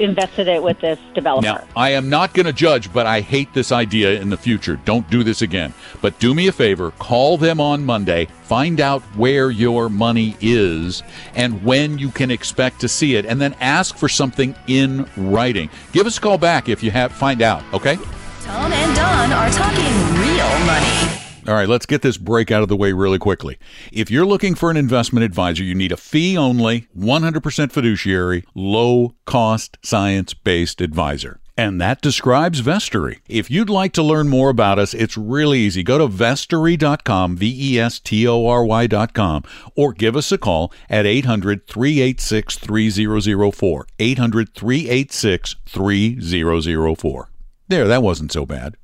Invested 0.00 0.48
it 0.48 0.62
with 0.62 0.80
this 0.80 0.98
developer. 1.14 1.46
Now, 1.46 1.64
I 1.76 1.90
am 1.90 2.08
not 2.08 2.34
going 2.34 2.46
to 2.46 2.52
judge, 2.52 2.92
but 2.92 3.06
I 3.06 3.20
hate 3.20 3.52
this 3.52 3.70
idea 3.70 4.20
in 4.20 4.30
the 4.30 4.36
future. 4.36 4.80
Don't 4.84 5.08
do 5.10 5.22
this 5.22 5.42
again. 5.42 5.74
But 6.00 6.18
do 6.18 6.34
me 6.34 6.48
a 6.48 6.52
favor, 6.52 6.90
call 6.92 7.36
them 7.36 7.60
on 7.60 7.84
Monday, 7.84 8.26
find 8.44 8.80
out 8.80 9.02
where 9.16 9.50
your 9.50 9.88
money 9.88 10.36
is 10.40 11.02
and 11.34 11.62
when 11.62 11.98
you 11.98 12.10
can 12.10 12.30
expect 12.30 12.80
to 12.80 12.88
see 12.88 13.14
it, 13.16 13.26
and 13.26 13.40
then 13.40 13.54
ask 13.60 13.96
for 13.96 14.08
something 14.08 14.54
in 14.66 15.06
writing. 15.16 15.68
Give 15.92 16.06
us 16.06 16.18
a 16.18 16.20
call 16.20 16.38
back 16.38 16.68
if 16.68 16.82
you 16.82 16.90
have 16.90 17.12
find 17.12 17.42
out, 17.42 17.62
okay? 17.74 17.96
Tom 18.42 18.72
and 18.72 18.96
Don 18.96 19.32
are 19.32 19.50
talking 19.50 19.94
real 20.18 20.66
money. 20.66 21.19
All 21.48 21.54
right, 21.54 21.68
let's 21.68 21.86
get 21.86 22.02
this 22.02 22.18
break 22.18 22.50
out 22.50 22.62
of 22.62 22.68
the 22.68 22.76
way 22.76 22.92
really 22.92 23.18
quickly. 23.18 23.58
If 23.92 24.10
you're 24.10 24.26
looking 24.26 24.54
for 24.54 24.70
an 24.70 24.76
investment 24.76 25.24
advisor, 25.24 25.64
you 25.64 25.74
need 25.74 25.92
a 25.92 25.96
fee 25.96 26.36
only, 26.36 26.86
100% 26.96 27.72
fiduciary, 27.72 28.44
low 28.54 29.14
cost, 29.24 29.78
science 29.82 30.34
based 30.34 30.80
advisor. 30.80 31.40
And 31.56 31.80
that 31.80 32.00
describes 32.00 32.62
Vestory. 32.62 33.20
If 33.28 33.50
you'd 33.50 33.68
like 33.68 33.92
to 33.92 34.02
learn 34.02 34.28
more 34.28 34.48
about 34.48 34.78
us, 34.78 34.94
it's 34.94 35.16
really 35.18 35.58
easy. 35.58 35.82
Go 35.82 35.98
to 35.98 36.08
vestory.com, 36.08 37.36
V 37.36 37.74
E 37.74 37.78
S 37.78 37.98
T 37.98 38.26
O 38.26 38.46
R 38.46 38.64
Y.com, 38.64 39.44
or 39.76 39.92
give 39.92 40.16
us 40.16 40.32
a 40.32 40.38
call 40.38 40.72
at 40.88 41.04
800 41.04 41.66
386 41.66 42.56
3004. 42.56 43.86
800 43.98 44.54
386 44.54 45.56
3004. 45.66 47.28
There, 47.68 47.86
that 47.86 48.02
wasn't 48.02 48.32
so 48.32 48.46
bad. 48.46 48.76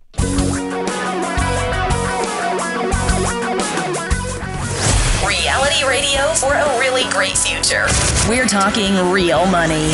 For 6.41 6.53
a 6.53 6.79
really 6.79 7.05
great 7.11 7.37
future. 7.37 7.87
We're 8.29 8.47
talking 8.47 8.95
real 9.11 9.47
money. 9.47 9.93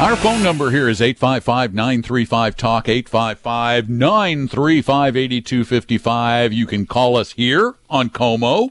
Our 0.00 0.16
phone 0.16 0.42
number 0.42 0.72
here 0.72 0.88
is 0.88 1.00
855 1.00 1.72
935 1.72 2.56
Talk, 2.56 2.88
855 2.88 3.88
935 3.88 5.16
8255. 5.16 6.52
You 6.52 6.66
can 6.66 6.86
call 6.86 7.16
us 7.16 7.34
here 7.34 7.74
on 7.88 8.10
KOMO. 8.10 8.70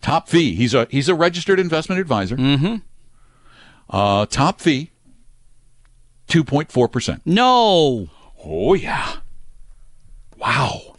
Top 0.01 0.29
fee. 0.29 0.55
He's 0.55 0.73
a 0.73 0.87
he's 0.89 1.09
a 1.09 1.15
registered 1.15 1.59
investment 1.59 1.99
advisor. 1.99 2.37
Mm-hmm. 2.37 2.75
Uh, 3.91 4.25
top 4.25 4.61
fee. 4.61 4.89
Two 6.27 6.43
point 6.43 6.71
four 6.71 6.87
percent. 6.87 7.21
No. 7.25 8.07
Oh 8.43 8.73
yeah. 8.73 9.17
Wow. 10.37 10.95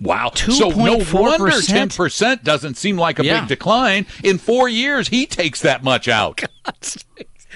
Wow. 0.00 0.32
So 0.34 0.68
no 0.70 0.98
2.4%? 0.98 1.12
wonder 1.40 1.62
ten 1.62 1.88
percent 1.88 2.44
doesn't 2.44 2.76
seem 2.76 2.98
like 2.98 3.18
a 3.18 3.24
Yeah. 3.24 3.40
big 3.40 3.48
decline. 3.48 4.06
In 4.22 4.38
four 4.38 4.68
years, 4.68 5.08
he 5.08 5.24
takes 5.26 5.60
that 5.62 5.82
much 5.82 6.08
out. 6.08 6.42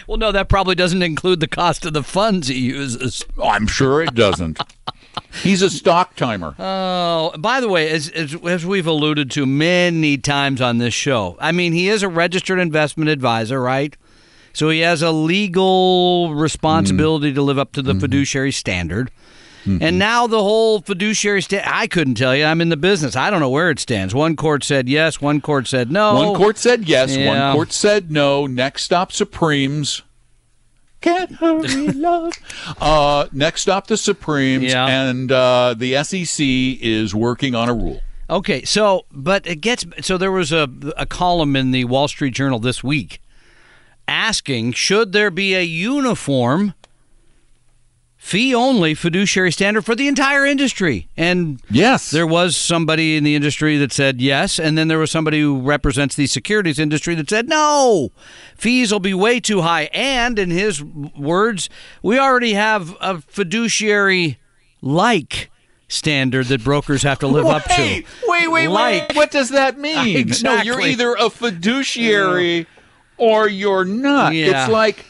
Well, 0.06 0.16
no, 0.16 0.32
that 0.32 0.48
probably 0.48 0.74
doesn't 0.74 1.02
include 1.02 1.40
the 1.40 1.48
cost 1.48 1.84
of 1.84 1.92
the 1.92 2.02
funds 2.04 2.48
he 2.48 2.58
uses. 2.58 3.26
I'm 3.42 3.66
sure 3.66 4.00
it 4.00 4.14
doesn't. 4.14 4.58
He's 5.42 5.60
a 5.60 5.68
stock 5.68 6.14
timer. 6.16 6.54
Oh, 6.58 7.34
by 7.38 7.60
the 7.60 7.68
way, 7.68 7.90
as, 7.90 8.08
as, 8.10 8.34
as 8.46 8.64
we've 8.64 8.86
alluded 8.86 9.30
to 9.32 9.44
many 9.44 10.16
times 10.16 10.62
on 10.62 10.78
this 10.78 10.94
show, 10.94 11.36
I 11.40 11.52
mean, 11.52 11.74
he 11.74 11.90
is 11.90 12.02
a 12.02 12.08
registered 12.08 12.58
investment 12.58 13.10
advisor, 13.10 13.60
right? 13.60 13.96
So 14.58 14.70
he 14.70 14.80
has 14.80 15.02
a 15.02 15.12
legal 15.12 16.34
responsibility 16.34 17.32
to 17.32 17.42
live 17.42 17.60
up 17.60 17.70
to 17.74 17.80
the 17.82 17.94
fiduciary 17.94 18.50
standard. 18.50 19.12
And 19.64 20.00
now 20.00 20.26
the 20.26 20.42
whole 20.42 20.80
fiduciary 20.80 21.42
sta 21.42 21.60
I 21.64 21.86
couldn't 21.86 22.14
tell 22.16 22.34
you. 22.34 22.44
I'm 22.44 22.60
in 22.60 22.68
the 22.68 22.76
business. 22.76 23.14
I 23.14 23.30
don't 23.30 23.38
know 23.38 23.50
where 23.50 23.70
it 23.70 23.78
stands. 23.78 24.16
One 24.16 24.34
court 24.34 24.64
said 24.64 24.88
yes, 24.88 25.20
one 25.20 25.40
court 25.40 25.68
said 25.68 25.92
no. 25.92 26.14
One 26.14 26.34
court 26.34 26.58
said 26.58 26.88
yes, 26.88 27.14
Yeah. 27.14 27.28
one 27.50 27.54
court 27.54 27.72
said 27.72 28.10
no. 28.10 28.48
Next 28.48 28.82
stop, 28.82 29.12
Supremes. 29.12 30.02
Can't 31.02 31.30
hurry, 31.36 31.86
love. 31.92 32.32
Uh, 32.80 33.26
next 33.30 33.62
stop, 33.62 33.86
the 33.86 33.96
Supremes, 33.96 34.64
Yeah. 34.72 34.86
and 34.86 35.30
uh, 35.30 35.74
the 35.78 36.02
SEC 36.02 36.44
is 36.44 37.14
working 37.14 37.54
on 37.54 37.68
a 37.68 37.74
rule. 37.74 38.00
Okay, 38.28 38.64
so 38.64 39.04
but 39.12 39.46
it 39.46 39.60
gets 39.60 39.84
so 40.00 40.18
there 40.18 40.32
was 40.32 40.50
a 40.50 40.68
a 40.96 41.06
column 41.06 41.54
in 41.54 41.70
the 41.70 41.84
Wall 41.84 42.08
Street 42.08 42.34
Journal 42.34 42.58
this 42.58 42.82
week 42.82 43.20
asking 44.08 44.72
should 44.72 45.12
there 45.12 45.30
be 45.30 45.54
a 45.54 45.62
uniform 45.62 46.74
fee 48.16 48.54
only 48.54 48.94
fiduciary 48.94 49.52
standard 49.52 49.82
for 49.84 49.94
the 49.94 50.08
entire 50.08 50.44
industry 50.44 51.08
and 51.16 51.60
Yes, 51.70 52.10
there 52.10 52.26
was 52.26 52.56
somebody 52.56 53.16
in 53.16 53.22
the 53.24 53.34
industry 53.36 53.76
that 53.78 53.92
said 53.92 54.20
yes 54.20 54.58
and 54.58 54.76
then 54.76 54.88
there 54.88 54.98
was 54.98 55.10
somebody 55.10 55.40
who 55.40 55.60
represents 55.60 56.16
the 56.16 56.26
securities 56.26 56.78
industry 56.78 57.14
that 57.14 57.30
said 57.30 57.48
no 57.48 58.10
fees 58.56 58.90
will 58.92 58.98
be 59.00 59.14
way 59.14 59.38
too 59.40 59.60
high 59.62 59.84
and 59.92 60.38
in 60.38 60.50
his 60.50 60.82
words 60.82 61.70
we 62.02 62.18
already 62.18 62.54
have 62.54 62.96
a 63.00 63.20
fiduciary 63.20 64.38
like 64.82 65.50
standard 65.86 66.46
that 66.46 66.62
brokers 66.64 67.02
have 67.02 67.18
to 67.18 67.26
live 67.26 67.46
up 67.46 67.64
to 67.64 67.80
Wait, 67.80 68.04
wait, 68.26 68.48
wait, 68.48 68.68
Like. 68.68 69.08
wait. 69.08 69.16
What 69.16 69.30
does 69.30 69.50
that 69.50 69.78
mean? 69.78 70.16
Exactly. 70.18 70.56
No, 70.56 70.62
you're 70.62 70.80
either 70.86 71.14
a 71.14 71.30
fiduciary 71.30 72.66
or 73.18 73.48
you're 73.48 73.84
not. 73.84 74.32
Yeah. 74.34 74.62
It's 74.64 74.72
like, 74.72 75.04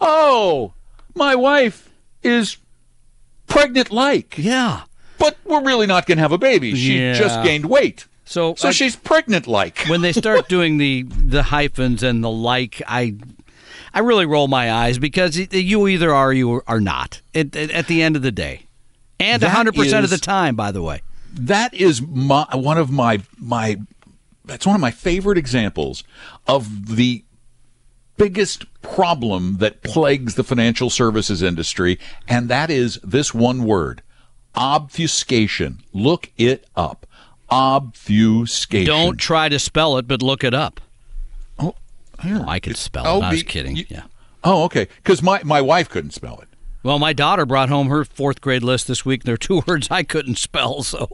oh, 0.00 0.72
my 1.14 1.34
wife 1.34 1.88
is 2.22 2.56
pregnant 3.46 3.90
like, 3.90 4.34
yeah 4.38 4.82
but 5.18 5.36
we're 5.44 5.64
really 5.64 5.86
not 5.86 6.06
going 6.06 6.16
to 6.16 6.22
have 6.22 6.30
a 6.30 6.38
baby. 6.38 6.76
She 6.76 6.96
Yeah. 7.00 7.14
just 7.14 7.42
gained 7.42 7.66
weight. 7.66 8.06
so 8.24 8.54
So 8.56 8.68
I- 8.68 8.72
she's 8.72 8.94
pregnant 8.94 9.48
like. 9.48 9.78
when 9.88 10.00
they 10.00 10.12
start 10.12 10.48
doing 10.56 10.78
the 10.78 11.02
the 11.08 11.42
hyphens 11.44 12.02
and 12.04 12.22
the 12.22 12.30
like 12.30 12.80
i 12.86 13.14
i 13.94 13.98
really 14.00 14.26
roll 14.26 14.46
my 14.48 14.70
eyes 14.70 14.98
because 14.98 15.36
you 15.36 15.88
either 15.88 16.14
are 16.14 16.28
or 16.28 16.32
you 16.32 16.62
are 16.68 16.80
not 16.80 17.20
at, 17.34 17.50
the 17.52 18.02
end 18.02 18.14
of 18.16 18.22
the 18.22 18.30
day 18.30 18.66
and 19.18 19.42
That 19.42 19.66
100% 19.66 20.04
of 20.04 20.10
the 20.10 20.18
time 20.18 20.54
by 20.54 20.70
the 20.72 20.82
way 20.82 21.00
that 21.32 21.72
is 21.74 22.00
my 22.02 22.46
one 22.54 22.78
of 22.78 22.90
my 22.90 23.20
my 23.38 23.78
that's 24.44 24.66
one 24.66 24.74
of 24.76 24.80
my 24.80 24.90
favorite 24.92 25.38
examples 25.38 26.04
of 26.46 26.94
the 26.96 27.24
biggest 28.18 28.66
problem 28.82 29.56
that 29.58 29.82
plagues 29.82 30.34
the 30.34 30.44
financial 30.44 30.90
services 30.90 31.42
industry 31.42 31.98
and 32.28 32.48
that 32.48 32.70
is 32.70 32.98
this 33.02 33.32
one 33.32 33.64
word 33.64 34.02
Obfuscation. 34.54 35.82
Look 35.92 36.30
it 36.36 36.64
up. 36.74 37.06
Obfuscation. 37.48 38.86
Don't 38.86 39.16
try 39.18 39.48
to 39.48 39.58
spell 39.58 39.96
it, 39.98 40.08
but 40.08 40.20
look 40.22 40.42
it 40.42 40.52
up. 40.54 40.80
Oh, 41.58 41.74
here. 42.22 42.44
I 42.46 42.58
could 42.58 42.76
spell 42.76 43.04
Oh, 43.06 43.18
it. 43.18 43.24
I 43.24 43.30
was 43.30 43.42
kidding. 43.44 43.76
you- 43.76 43.86
yeah. 43.88 44.04
Oh, 44.42 44.64
okay. 44.64 44.88
Because 44.96 45.22
my, 45.22 45.42
my 45.44 45.60
wife 45.60 45.88
couldn't 45.88 46.10
spell 46.12 46.40
it. 46.40 46.48
Well, 46.82 46.98
my 46.98 47.12
daughter 47.12 47.44
brought 47.46 47.68
home 47.68 47.88
her 47.88 48.04
fourth 48.04 48.40
grade 48.40 48.62
list 48.62 48.88
this 48.88 49.04
week. 49.04 49.24
There 49.24 49.34
are 49.34 49.38
two 49.38 49.62
words 49.66 49.88
I 49.90 50.02
couldn't 50.02 50.38
spell, 50.38 50.82
so 50.82 51.08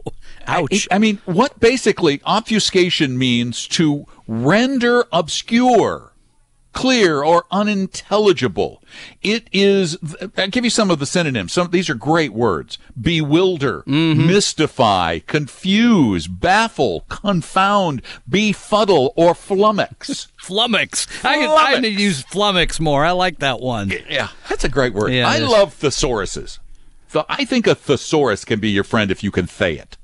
ouch. 0.47 0.87
I, 0.91 0.95
I 0.95 0.99
mean, 0.99 1.19
what 1.25 1.59
basically 1.59 2.21
obfuscation 2.25 3.17
means 3.17 3.67
to 3.69 4.05
render 4.27 5.05
obscure, 5.11 6.13
clear, 6.75 7.23
or 7.23 7.45
unintelligible. 7.49 8.83
It 9.23 9.47
is. 9.51 9.97
I'll 10.37 10.49
give 10.49 10.63
you 10.63 10.69
some 10.69 10.91
of 10.91 10.99
the 10.99 11.07
synonyms. 11.07 11.53
Some 11.53 11.71
these 11.71 11.89
are 11.89 11.95
great 11.95 12.33
words: 12.33 12.77
bewilder, 12.99 13.81
mm-hmm. 13.87 14.27
mystify, 14.27 15.19
confuse, 15.19 16.27
baffle, 16.27 17.01
confound, 17.09 18.03
befuddle, 18.29 19.13
or 19.15 19.33
flummox. 19.33 20.27
flummox. 20.39 21.25
I, 21.25 21.37
could, 21.37 21.49
I 21.49 21.79
need 21.79 21.95
to 21.95 22.01
use 22.01 22.23
flummox 22.23 22.79
more. 22.79 23.03
I 23.03 23.11
like 23.11 23.39
that 23.39 23.59
one. 23.59 23.91
Yeah, 24.07 24.29
that's 24.49 24.63
a 24.63 24.69
great 24.69 24.93
word. 24.93 25.11
Yeah, 25.11 25.27
I 25.27 25.39
love 25.39 25.73
thesauruses. 25.79 26.59
So 27.07 27.25
I 27.29 27.45
think 27.45 27.65
a 27.65 27.75
thesaurus 27.75 28.43
can 28.43 28.59
be 28.59 28.69
your 28.69 28.83
friend 28.83 29.09
if 29.09 29.23
you 29.23 29.31
can 29.31 29.47
say 29.47 29.73
it. 29.75 29.97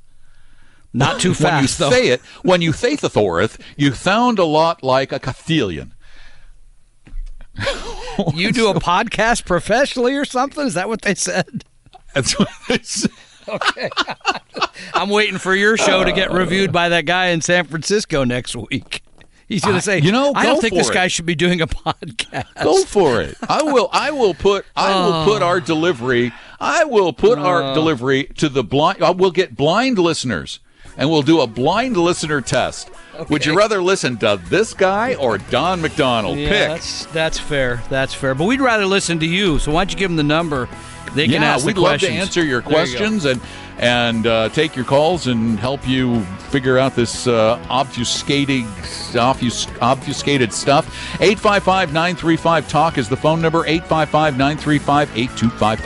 Not 0.94 1.22
too 1.22 1.34
fast, 1.34 1.44
when 1.44 1.62
you 1.62 1.68
though. 1.68 1.90
say 1.90 2.08
it, 2.10 2.22
when 2.44 2.62
you 2.62 2.74
say 2.74 2.96
thesaurus, 2.96 3.58
you 3.78 3.94
sound 3.94 4.40
a 4.40 4.46
lot 4.46 4.84
like 4.84 5.12
a 5.12 5.20
Castilian. 5.20 5.94
You 8.36 8.52
do 8.52 8.70
a 8.70 8.74
podcast 8.76 9.46
professionally 9.46 10.16
or 10.16 10.26
something? 10.26 10.68
Is 10.68 10.74
that 10.76 10.88
what 10.90 11.02
they 11.02 11.16
said? 11.16 11.64
That's 12.14 12.38
what 12.38 12.50
they 12.68 12.80
say. 12.80 13.10
Okay. 13.48 13.90
I'm 14.94 15.10
waiting 15.10 15.38
for 15.38 15.56
your 15.56 15.78
show 15.78 16.04
to 16.04 16.12
get 16.12 16.32
reviewed 16.32 16.72
by 16.72 16.90
that 16.90 17.06
guy 17.06 17.28
in 17.28 17.42
San 17.42 17.66
Francisco 17.66 18.24
next 18.24 18.56
week. 18.56 19.02
He's 19.48 19.64
going 19.64 19.76
to 19.76 19.82
say, 19.82 20.00
you 20.00 20.14
know, 20.14 20.32
I 20.34 20.46
don't 20.46 20.62
think 20.62 20.76
this 20.76 20.90
it. 20.90 20.94
guy 20.94 21.08
should 21.08 21.26
be 21.26 21.36
doing 21.36 21.62
a 21.62 21.68
podcast. 21.68 22.64
Go 22.64 22.86
for 22.86 23.22
it. 23.22 23.36
I 23.50 23.62
will. 23.64 23.90
I 23.92 24.12
will 24.12 24.34
put. 24.34 24.66
I 24.78 24.96
will 24.96 25.26
put 25.26 25.42
oh. 25.42 25.48
our 25.48 25.60
delivery. 25.60 26.32
I 26.60 26.86
will 26.86 27.12
put 27.12 27.38
our 27.38 27.62
oh. 27.62 27.74
delivery 27.74 28.26
to 28.38 28.48
the 28.48 28.64
blind. 28.64 29.02
Uh, 29.02 29.08
I 29.08 29.12
will 29.12 29.32
get 29.32 29.58
blind 29.58 29.98
listeners, 29.98 30.60
and 30.96 31.10
we'll 31.10 31.22
do 31.22 31.42
a 31.42 31.48
blind 31.48 31.98
listener 31.98 32.40
test. 32.40 32.90
Would 33.30 33.45
you 33.45 33.58
rather 33.58 33.82
listen 33.82 34.17
to 34.17 34.39
this 34.45 34.74
guy 34.74 35.15
or 35.15 35.38
Don 35.38 35.82
McDonald? 35.82 36.38
Yeah, 36.38 36.50
Pick. 36.50 36.67
that's 36.69 37.06
that's 37.08 37.39
fair. 37.39 37.82
That's 37.89 38.13
fair. 38.13 38.36
But 38.36 38.45
we'd 38.45 38.62
rather 38.62 38.86
listen 38.86 39.19
to 39.19 39.26
you. 39.26 39.60
So 39.60 39.71
why 39.71 39.84
don't 39.84 39.91
you 39.91 39.97
give 39.97 40.10
them 40.10 40.17
the 40.17 40.24
number? 40.24 40.69
They 41.13 41.26
can 41.26 41.41
yeah, 41.41 41.56
ask 41.56 41.65
we'd 41.65 41.78
love 41.78 42.00
to 42.02 42.10
answer 42.10 42.43
your 42.43 42.62
There 42.62 42.69
you 42.69 42.76
questions 42.76 43.26
and 43.26 43.41
and 43.78 44.28
uh, 44.28 44.50
take 44.50 44.76
your 44.76 44.86
calls 44.86 45.28
and 45.28 45.60
help 45.60 45.88
you 45.88 46.21
figure 46.52 46.78
out 46.78 46.95
this 46.95 47.26
uh, 47.28 47.58
obfuscating 47.69 48.65
obfus, 49.13 49.67
obfuscated 49.82 50.54
stuff. 50.54 50.86
855-935 51.17 52.69
talk 52.69 52.97
is 52.97 53.10
the 53.10 53.17
phone 53.17 53.41
number. 53.41 53.65
855-935-8255. 53.65 55.82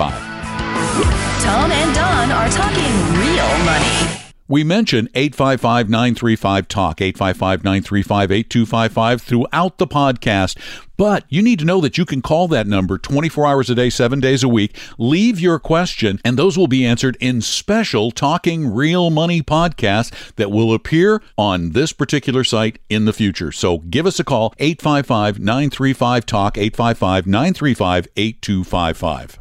Tom 1.42 1.72
and 1.72 1.96
Don 1.96 2.32
are 2.32 2.50
talking 2.50 2.92
real 3.20 3.48
money. 3.66 4.25
We 4.48 4.64
mention 4.64 5.10
855 5.16 5.90
935 5.90 6.68
Talk, 6.68 7.02
855 7.02 7.64
935 7.64 8.32
8255 8.32 9.22
throughout 9.22 9.78
the 9.80 9.88
podcast. 9.88 10.58
But 10.98 11.26
you 11.30 11.42
need 11.42 11.60
to 11.60 11.66
know 11.66 11.82
that 11.82 11.98
you 11.98 12.06
can 12.06 12.22
call 12.22 12.48
that 12.50 12.68
number 12.68 12.98
24 13.00 13.48
hours 13.48 13.70
a 13.72 13.76
day, 13.76 13.90
seven 13.90 14.20
days 14.20 14.44
a 14.44 14.48
week. 14.48 14.78
Leave 15.00 15.40
your 15.40 15.58
question, 15.58 16.22
and 16.24 16.38
those 16.38 16.58
will 16.58 16.68
be 16.68 16.86
answered 16.86 17.18
in 17.20 17.42
special 17.42 18.12
Talking 18.12 18.72
Real 18.72 19.10
Money 19.10 19.42
podcasts 19.42 20.12
that 20.36 20.52
will 20.52 20.74
appear 20.74 21.24
on 21.38 21.72
this 21.72 21.92
particular 21.92 22.44
site 22.44 22.78
in 22.88 23.06
the 23.06 23.14
future. 23.14 23.52
So 23.52 23.80
give 23.80 24.06
us 24.06 24.20
a 24.20 24.24
call, 24.24 24.54
855 24.60 25.40
935 25.40 26.26
Talk, 26.26 26.58
855 26.58 27.26
935 27.26 28.08
8255. 28.16 29.40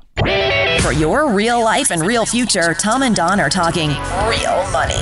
For 0.80 0.92
your 0.92 1.32
real 1.32 1.62
life 1.64 1.90
and 1.90 2.02
real 2.02 2.26
future, 2.26 2.74
Tom 2.74 3.02
and 3.02 3.16
Don 3.16 3.40
are 3.40 3.48
talking 3.48 3.88
real 3.88 4.70
money. 4.70 5.00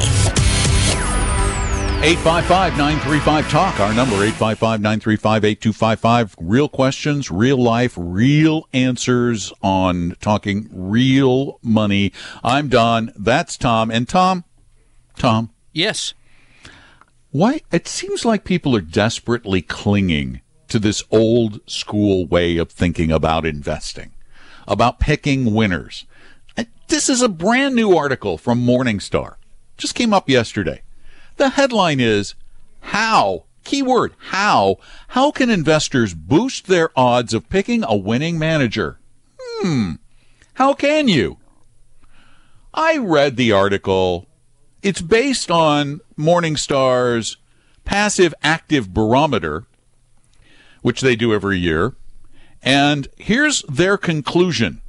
855 2.04 2.76
935 2.76 3.50
Talk, 3.50 3.80
our 3.80 3.92
number 3.92 4.14
855 4.16 4.80
935 4.80 5.44
8255. 5.44 6.36
Real 6.40 6.68
questions, 6.68 7.30
real 7.32 7.56
life, 7.60 7.94
real 7.96 8.68
answers 8.72 9.52
on 9.60 10.16
talking 10.20 10.68
real 10.72 11.58
money. 11.62 12.12
I'm 12.44 12.68
Don, 12.68 13.12
that's 13.16 13.56
Tom. 13.56 13.90
And 13.90 14.08
Tom, 14.08 14.44
Tom, 15.16 15.50
Yes. 15.72 16.14
why? 17.30 17.60
It 17.72 17.88
seems 17.88 18.24
like 18.24 18.44
people 18.44 18.76
are 18.76 18.80
desperately 18.80 19.62
clinging 19.62 20.40
to 20.68 20.78
this 20.78 21.02
old 21.10 21.60
school 21.68 22.26
way 22.26 22.56
of 22.56 22.70
thinking 22.70 23.10
about 23.12 23.44
investing, 23.46 24.12
about 24.66 25.00
picking 25.00 25.54
winners. 25.54 26.06
This 26.88 27.08
is 27.08 27.22
a 27.22 27.28
brand 27.28 27.74
new 27.74 27.96
article 27.96 28.36
from 28.36 28.66
Morningstar. 28.66 29.36
Just 29.78 29.94
came 29.94 30.12
up 30.12 30.28
yesterday. 30.28 30.82
The 31.38 31.50
headline 31.50 32.00
is 32.00 32.34
How, 32.80 33.44
keyword, 33.64 34.12
how, 34.18 34.76
how 35.08 35.30
can 35.30 35.48
investors 35.48 36.12
boost 36.12 36.66
their 36.66 36.90
odds 36.94 37.32
of 37.32 37.48
picking 37.48 37.82
a 37.82 37.96
winning 37.96 38.38
manager? 38.38 38.98
Hmm, 39.38 39.92
how 40.54 40.74
can 40.74 41.08
you? 41.08 41.38
I 42.74 42.98
read 42.98 43.36
the 43.36 43.52
article. 43.52 44.26
It's 44.82 45.00
based 45.00 45.50
on 45.50 46.00
Morningstar's 46.18 47.38
passive 47.84 48.34
active 48.42 48.92
barometer, 48.92 49.64
which 50.82 51.00
they 51.00 51.16
do 51.16 51.32
every 51.32 51.58
year. 51.58 51.94
And 52.62 53.08
here's 53.16 53.62
their 53.62 53.96
conclusion. 53.96 54.80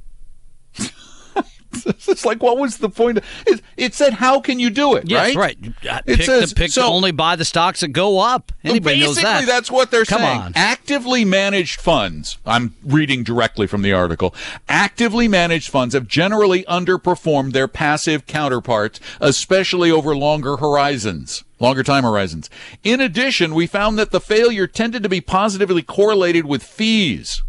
it's 1.86 2.24
like, 2.24 2.40
what 2.40 2.56
was 2.56 2.78
the 2.78 2.88
point? 2.88 3.18
It, 3.46 3.60
it 3.76 3.94
said, 3.94 4.14
how 4.14 4.40
can 4.40 4.60
you 4.60 4.70
do 4.70 4.94
it? 4.94 5.08
Yes, 5.08 5.34
right? 5.34 5.58
right. 5.58 5.74
Uh, 5.90 6.00
It 6.06 6.22
says- 6.22 6.50
the 6.50 6.54
pick 6.54 6.70
so- 6.70 6.86
only 6.86 7.10
buy 7.10 7.34
the 7.34 7.44
stocks 7.44 7.80
that 7.80 7.88
go 7.88 8.20
up. 8.20 8.52
Anybody 8.62 9.00
knows 9.00 9.16
Basically, 9.16 9.44
that. 9.44 9.46
that's 9.46 9.70
what 9.72 9.90
they're 9.90 10.04
Come 10.04 10.20
saying. 10.20 10.40
on. 10.40 10.52
Actively 10.54 11.24
managed 11.24 11.80
funds, 11.80 12.38
I'm 12.46 12.74
reading 12.84 13.24
directly 13.24 13.66
from 13.66 13.82
the 13.82 13.92
article. 13.92 14.34
Actively 14.68 15.26
managed 15.26 15.68
funds 15.68 15.94
have 15.94 16.06
generally 16.06 16.62
underperformed 16.64 17.52
their 17.52 17.66
passive 17.68 18.26
counterparts, 18.26 19.00
especially 19.20 19.90
over 19.90 20.16
longer 20.16 20.56
horizons, 20.58 21.42
longer 21.58 21.82
time 21.82 22.04
horizons. 22.04 22.48
In 22.84 23.00
addition, 23.00 23.52
we 23.52 23.66
found 23.66 23.98
that 23.98 24.12
the 24.12 24.20
failure 24.20 24.68
tended 24.68 25.02
to 25.02 25.08
be 25.08 25.20
positively 25.20 25.82
correlated 25.82 26.46
with 26.46 26.62
fees. 26.62 27.42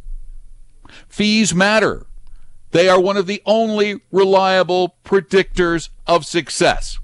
Fees 1.08 1.54
matter. 1.54 2.06
They 2.71 2.89
are 2.89 3.00
one 3.00 3.15
of 3.17 3.26
the 3.28 3.41
only 3.45 4.02
reliable 4.12 4.95
predictors 5.06 5.89
of 6.08 6.26
success. 6.26 6.98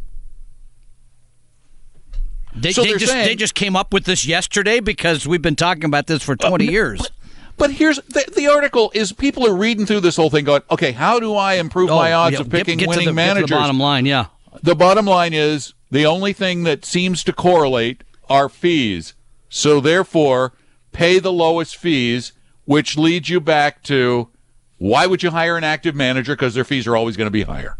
They, 2.54 2.72
So 2.74 2.84
they 2.84 2.94
just 2.94 3.08
saying- 3.08 3.26
they 3.28 3.36
just 3.36 3.56
came 3.56 3.76
up 3.76 3.94
with 3.94 4.06
this 4.06 4.26
yesterday 4.26 4.80
because 4.80 5.26
we've 5.28 5.42
been 5.42 5.56
talking 5.56 5.86
about 5.86 6.08
this 6.08 6.22
for 6.22 6.34
uh, 6.34 6.50
20 6.50 6.66
years. 6.70 7.10
But 7.58 7.72
here's 7.74 7.98
the, 8.10 8.26
the 8.36 8.48
article 8.48 8.92
is 8.94 9.14
people 9.14 9.48
are 9.48 9.56
reading 9.56 9.86
through 9.86 10.00
this 10.02 10.16
whole 10.16 10.30
thing 10.30 10.46
going, 10.46 10.64
okay, 10.72 10.92
how 10.92 11.20
do 11.20 11.36
I 11.36 11.54
improve 11.56 11.90
my 11.90 12.12
oh, 12.12 12.20
odds 12.20 12.36
Oh, 12.36 12.40
yeah, 12.40 12.46
of 12.46 12.50
picking 12.50 12.78
get 12.78 12.86
to 12.86 12.90
winning 12.90 13.06
the- 13.06 13.12
get 13.12 13.16
managers? 13.16 13.50
the 13.50 13.56
bottom 13.56 13.80
line, 13.80 14.06
yeah. 14.06 14.28
The 14.64 14.76
bottom 14.76 15.06
line 15.06 15.34
is 15.34 15.74
the 15.90 16.06
only 16.06 16.34
thing 16.34 16.64
that 16.64 16.84
seems 16.84 17.24
to 17.24 17.34
correlate 17.34 18.04
are 18.30 18.50
fees. 18.50 19.14
So 19.48 19.80
therefore, 19.80 20.54
pay 20.92 21.20
the 21.20 21.32
lowest 21.32 21.78
fees, 21.78 22.34
which 22.72 22.98
leads 22.98 23.28
you 23.28 23.42
back 23.42 23.84
to 23.84 24.30
why 24.78 25.06
would 25.06 25.22
you 25.22 25.30
hire 25.30 25.58
an 25.58 25.64
active 25.66 25.94
manager? 25.94 26.38
Because 26.38 26.54
their 26.54 26.64
fees 26.64 26.88
are 26.88 26.96
always 26.96 27.18
going 27.18 27.28
to 27.28 27.32
be 27.32 27.44
higher. 27.44 27.78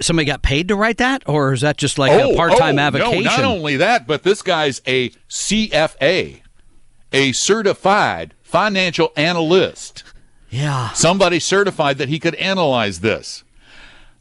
Somebody 0.00 0.26
got 0.26 0.42
paid 0.42 0.66
to 0.66 0.74
write 0.74 0.98
that, 0.98 1.22
or 1.28 1.52
is 1.52 1.60
that 1.60 1.76
just 1.76 1.96
like 1.96 2.10
a 2.10 2.24
oh, 2.24 2.34
part-time 2.34 2.80
oh, 2.80 2.82
avocation? 2.82 3.22
No, 3.22 3.30
not 3.30 3.44
only 3.44 3.76
that, 3.76 4.08
but 4.08 4.24
this 4.24 4.42
guy's 4.42 4.82
a 4.84 5.10
CFA, 5.28 6.40
a 7.12 7.30
certified 7.30 8.34
financial 8.42 9.12
analyst. 9.16 10.02
yeah. 10.50 10.90
Somebody 10.90 11.38
certified 11.38 11.98
that 11.98 12.08
he 12.08 12.18
could 12.18 12.34
analyze 12.34 12.98
this. 12.98 13.44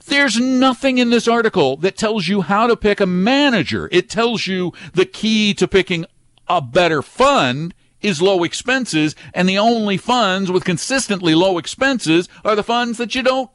There's 0.05 0.39
nothing 0.39 0.99
in 0.99 1.09
this 1.09 1.27
article 1.27 1.77
that 1.77 1.97
tells 1.97 2.27
you 2.27 2.41
how 2.41 2.67
to 2.67 2.77
pick 2.77 2.99
a 2.99 3.07
manager. 3.07 3.89
It 3.91 4.07
tells 4.07 4.45
you 4.45 4.71
the 4.93 5.05
key 5.05 5.55
to 5.55 5.67
picking 5.67 6.05
a 6.47 6.61
better 6.61 7.01
fund 7.01 7.73
is 8.01 8.21
low 8.21 8.43
expenses, 8.43 9.15
and 9.33 9.47
the 9.47 9.57
only 9.57 9.97
funds 9.97 10.51
with 10.51 10.63
consistently 10.63 11.35
low 11.35 11.57
expenses 11.57 12.27
are 12.43 12.55
the 12.55 12.63
funds 12.63 12.97
that 12.97 13.15
you 13.15 13.23
don't 13.23 13.49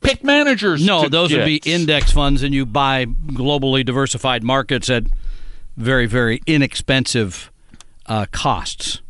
pick 0.00 0.22
managers. 0.22 0.84
No, 0.84 1.08
those 1.08 1.32
would 1.32 1.44
be 1.44 1.60
index 1.64 2.12
funds, 2.12 2.42
and 2.42 2.54
you 2.54 2.66
buy 2.66 3.06
globally 3.06 3.84
diversified 3.84 4.42
markets 4.44 4.88
at 4.90 5.04
very, 5.76 6.06
very 6.06 6.40
inexpensive 6.46 7.50
uh, 8.06 8.26
costs. 8.30 9.00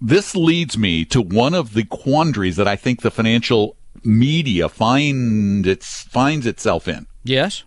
this 0.00 0.36
leads 0.36 0.76
me 0.78 1.04
to 1.04 1.20
one 1.20 1.54
of 1.54 1.74
the 1.74 1.84
quandaries 1.84 2.56
that 2.56 2.68
I 2.68 2.76
think 2.76 3.00
the 3.02 3.10
financial 3.10 3.76
media 4.04 4.68
find 4.68 5.66
its 5.66 6.02
finds 6.02 6.46
itself 6.46 6.86
in. 6.86 7.06
Yes. 7.24 7.64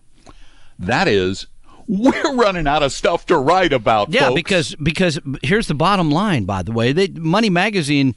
That 0.79 1.07
is, 1.07 1.47
we're 1.91 2.35
running 2.35 2.67
out 2.67 2.83
of 2.83 2.93
stuff 2.93 3.25
to 3.25 3.37
write 3.37 3.73
about. 3.73 4.11
Yeah, 4.13 4.27
folks. 4.27 4.35
because 4.35 4.75
because 4.75 5.19
here's 5.43 5.67
the 5.67 5.73
bottom 5.75 6.09
line. 6.09 6.45
By 6.45 6.63
the 6.63 6.71
way, 6.71 6.93
they, 6.93 7.09
Money 7.09 7.49
Magazine 7.49 8.15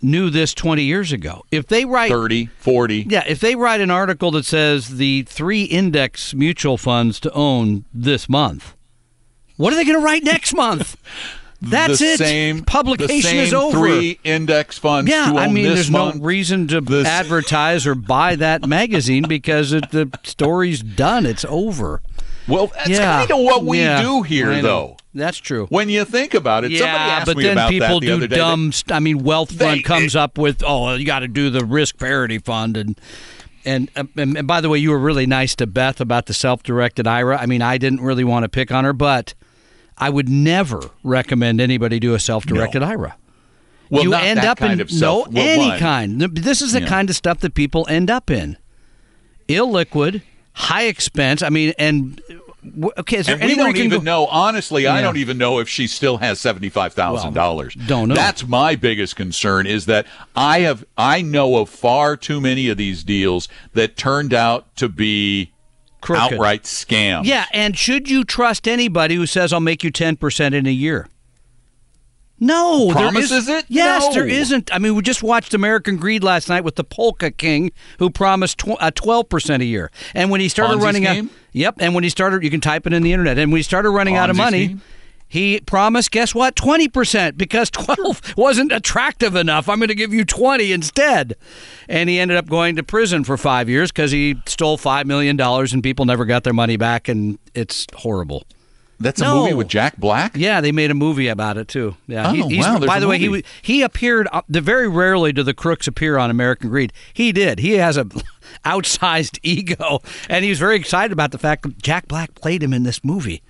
knew 0.00 0.30
this 0.30 0.54
20 0.54 0.82
years 0.82 1.12
ago. 1.12 1.42
If 1.50 1.66
they 1.66 1.84
write 1.84 2.10
30, 2.10 2.46
40. 2.58 3.06
Yeah, 3.08 3.24
if 3.26 3.40
they 3.40 3.54
write 3.56 3.80
an 3.82 3.90
article 3.90 4.30
that 4.32 4.46
says 4.46 4.96
the 4.96 5.22
three 5.24 5.64
index 5.64 6.32
mutual 6.32 6.78
funds 6.78 7.20
to 7.20 7.32
own 7.32 7.84
this 7.92 8.26
month, 8.28 8.74
what 9.56 9.72
are 9.72 9.76
they 9.76 9.84
going 9.84 9.98
to 9.98 10.04
write 10.04 10.24
next 10.24 10.54
month? 10.54 10.96
That's 11.62 11.98
the 11.98 12.06
it. 12.06 12.18
Same 12.18 12.62
Publication 12.62 13.16
the 13.16 13.22
same 13.22 13.40
is 13.40 13.54
over. 13.54 13.78
Three 13.78 14.18
index 14.24 14.76
funds. 14.76 15.10
Yeah, 15.10 15.32
to 15.32 15.38
I 15.38 15.48
mean, 15.48 15.64
there's 15.64 15.90
month. 15.90 16.16
no 16.16 16.22
reason 16.22 16.68
to 16.68 16.80
This- 16.82 17.06
advertise 17.06 17.86
or 17.86 17.94
buy 17.94 18.36
that 18.36 18.66
magazine 18.66 19.24
because 19.28 19.72
it, 19.72 19.90
the 19.90 20.10
story's 20.24 20.80
done. 20.82 21.24
It's 21.24 21.44
over. 21.46 22.02
Well, 22.46 22.66
that's 22.68 22.88
yeah. 22.90 23.18
kind 23.20 23.30
of 23.30 23.38
what 23.40 23.64
we 23.64 23.80
Yeah, 23.80 24.02
do 24.02 24.22
here, 24.22 24.60
though. 24.60 24.96
That's 25.14 25.38
true. 25.38 25.66
When 25.70 25.88
you 25.88 26.04
think 26.04 26.34
about 26.34 26.64
it, 26.64 26.76
somebody 26.76 26.98
yeah, 27.04 27.24
but 27.24 27.36
then 27.36 27.68
people 27.68 28.00
the 28.00 28.06
do 28.18 28.26
dumb. 28.26 28.72
st- 28.72 28.92
I 28.92 28.98
mean, 28.98 29.22
wealth 29.22 29.50
They- 29.50 29.80
comes 29.80 30.16
up 30.16 30.36
with, 30.38 30.62
oh, 30.66 30.94
you 30.94 31.06
got 31.06 31.20
to 31.20 31.28
do 31.28 31.50
the 31.50 31.64
risk 31.64 31.98
parity 31.98 32.38
fund, 32.38 32.76
and 32.76 33.00
and, 33.64 33.90
uh, 33.96 34.04
and 34.16 34.36
and 34.36 34.46
by 34.46 34.60
the 34.60 34.68
way, 34.68 34.78
you 34.78 34.90
were 34.90 34.98
really 34.98 35.24
nice 35.26 35.54
to 35.56 35.66
Beth 35.66 36.00
about 36.00 36.26
the 36.26 36.34
self-directed 36.34 37.06
IRA. 37.06 37.38
I 37.38 37.46
mean, 37.46 37.62
I 37.62 37.78
didn't 37.78 38.00
really 38.02 38.24
want 38.24 38.42
to 38.42 38.48
pick 38.48 38.70
on 38.72 38.84
her, 38.84 38.92
but 38.92 39.32
I 39.96 40.10
would 40.10 40.28
never 40.28 40.90
recommend 41.02 41.60
anybody 41.62 41.98
do 42.00 42.12
a 42.14 42.18
self-directed 42.18 42.82
IRA. 42.82 43.14
Well, 43.88 44.02
you 44.02 44.12
end 44.14 44.38
that 44.38 44.44
up 44.46 44.58
kind 44.58 44.72
in 44.74 44.80
of 44.80 44.90
self- 44.90 45.30
no 45.30 45.40
well, 45.40 45.48
any 45.48 45.68
one. 45.68 45.78
kind. 45.78 46.20
This 46.20 46.60
is 46.60 46.72
the 46.72 46.80
Yeah. 46.82 46.88
kind 46.88 47.08
of 47.08 47.14
stuff 47.16 47.38
that 47.40 47.54
people 47.54 47.86
end 47.88 48.10
up 48.10 48.30
in. 48.30 48.56
Illiquid, 49.48 50.22
high 50.54 50.84
expense. 50.84 51.42
I 51.42 51.50
mean, 51.50 51.74
and 51.78 52.20
okay, 52.98 53.18
is 53.18 53.26
there 53.26 53.36
And 53.36 53.44
we 53.44 53.54
don't 53.54 53.76
even 53.76 53.98
go? 53.98 54.04
know. 54.04 54.26
Honestly, 54.26 54.86
I 54.86 55.02
don't 55.02 55.18
even 55.18 55.36
know 55.36 55.58
if 55.58 55.68
she 55.68 55.86
still 55.86 56.16
has 56.18 56.40
seventy 56.40 56.68
five 56.70 56.94
thousand 56.94 57.34
dollars. 57.34 57.74
don't 57.74 58.08
know. 58.08 58.14
That's 58.14 58.46
my 58.46 58.74
biggest 58.74 59.16
concern. 59.16 59.66
Is 59.66 59.86
that 59.86 60.06
I 60.34 60.60
have 60.60 60.84
I 60.96 61.20
know 61.22 61.56
of 61.58 61.68
far 61.68 62.16
too 62.16 62.40
many 62.40 62.68
of 62.68 62.76
these 62.78 63.04
deals 63.04 63.48
that 63.74 63.96
turned 63.96 64.32
out 64.32 64.74
to 64.76 64.88
be 64.88 65.50
Crooked. 66.00 66.34
outright 66.34 66.62
scams. 66.64 67.24
Yeah, 67.26 67.46
and 67.52 67.76
should 67.76 68.08
you 68.10 68.24
trust 68.24 68.66
anybody 68.68 69.14
who 69.16 69.26
says 69.26 69.52
I'll 69.52 69.60
make 69.60 69.84
you 69.84 69.90
ten 69.90 70.16
percent 70.16 70.54
in 70.54 70.66
a 70.66 70.70
year? 70.72 71.08
No, 72.40 72.86
there 72.86 72.94
Promises 72.94 73.30
is- 73.44 73.48
it? 73.48 73.64
Yes, 73.68 74.02
No. 74.06 74.12
there 74.12 74.26
isn't. 74.28 74.74
I 74.74 74.78
mean, 74.78 74.94
we 74.96 75.02
just 75.02 75.22
watched 75.22 75.54
American 75.54 75.96
Greed 75.96 76.24
last 76.24 76.48
night 76.48 76.64
with 76.64 76.74
the 76.76 76.84
Polka 76.84 77.30
King, 77.30 77.70
who 77.98 78.10
promised 78.10 78.58
tw- 78.58 78.76
uh, 78.80 78.90
twelve 78.90 79.28
percent 79.28 79.62
a 79.62 79.66
year, 79.66 79.90
and 80.14 80.30
when 80.30 80.40
he 80.40 80.48
started 80.48 80.78
Ponzi 80.78 80.82
running 80.82 81.04
scheme? 81.04 81.26
out, 81.26 81.30
yep, 81.52 81.74
and 81.78 81.94
when 81.94 82.02
he 82.04 82.10
started, 82.10 82.42
you 82.42 82.50
can 82.50 82.60
type 82.60 82.86
it 82.86 82.92
in 82.92 83.02
the 83.02 83.12
internet, 83.12 83.38
and 83.38 83.52
when 83.52 83.58
he 83.60 83.62
started 83.62 83.90
running 83.90 84.16
out 84.16 84.30
of 84.30 84.36
money. 84.36 84.64
scheme? 84.66 84.80
He 85.26 85.58
promised, 85.60 86.12
guess 86.12 86.32
what? 86.32 86.54
20% 86.54 87.36
because 87.36 87.68
12 87.70 88.20
wasn't 88.36 88.70
attractive 88.70 89.34
enough. 89.34 89.68
I'm 89.68 89.78
going 89.78 89.88
to 89.88 89.94
give 89.94 90.12
you 90.14 90.24
20 90.24 90.70
instead. 90.70 91.34
And 91.88 92.08
he 92.08 92.20
ended 92.20 92.36
up 92.36 92.46
going 92.46 92.76
to 92.76 92.84
prison 92.84 93.24
for 93.24 93.36
five 93.36 93.68
years 93.68 93.90
because 93.90 94.12
he 94.12 94.36
stole 94.46 94.78
$5 94.78 95.06
million 95.06 95.40
and 95.40 95.82
people 95.82 96.04
never 96.04 96.24
got 96.24 96.44
their 96.44 96.52
money 96.52 96.76
back. 96.76 97.08
And 97.08 97.38
it's 97.52 97.86
horrible. 97.96 98.44
That's 99.00 99.20
a 99.20 99.24
movie 99.34 99.54
with 99.54 99.68
Jack 99.68 99.96
Black. 99.98 100.36
Yeah, 100.36 100.60
they 100.60 100.72
made 100.72 100.90
a 100.90 100.94
movie 100.94 101.28
about 101.28 101.56
it 101.56 101.68
too. 101.68 101.96
Yeah. 102.06 102.30
Oh, 102.30 102.48
He- 102.48 102.60
wow, 102.60 102.78
By 102.78 103.00
the 103.00 103.08
way, 103.08 103.18
he 103.18 103.44
he 103.60 103.82
appeared. 103.82 104.28
uh, 104.32 104.42
The 104.48 104.60
very 104.60 104.88
rarely 104.88 105.32
do 105.32 105.42
the 105.42 105.54
crooks 105.54 105.86
appear 105.86 106.16
on 106.18 106.30
American 106.30 106.70
Greed. 106.70 106.92
He 107.12 107.32
did. 107.32 107.58
He 107.58 107.72
has 107.72 107.96
a 107.96 108.04
outsized 108.64 109.38
ego, 109.42 110.00
and 110.28 110.44
he 110.44 110.50
was 110.50 110.58
very 110.58 110.76
excited 110.76 111.12
about 111.12 111.32
the 111.32 111.38
fact 111.38 111.62
that 111.64 111.82
Jack 111.82 112.08
Black 112.08 112.34
played 112.34 112.62
him 112.62 112.72
in 112.72 112.82
this 112.84 113.02
movie. 113.04 113.42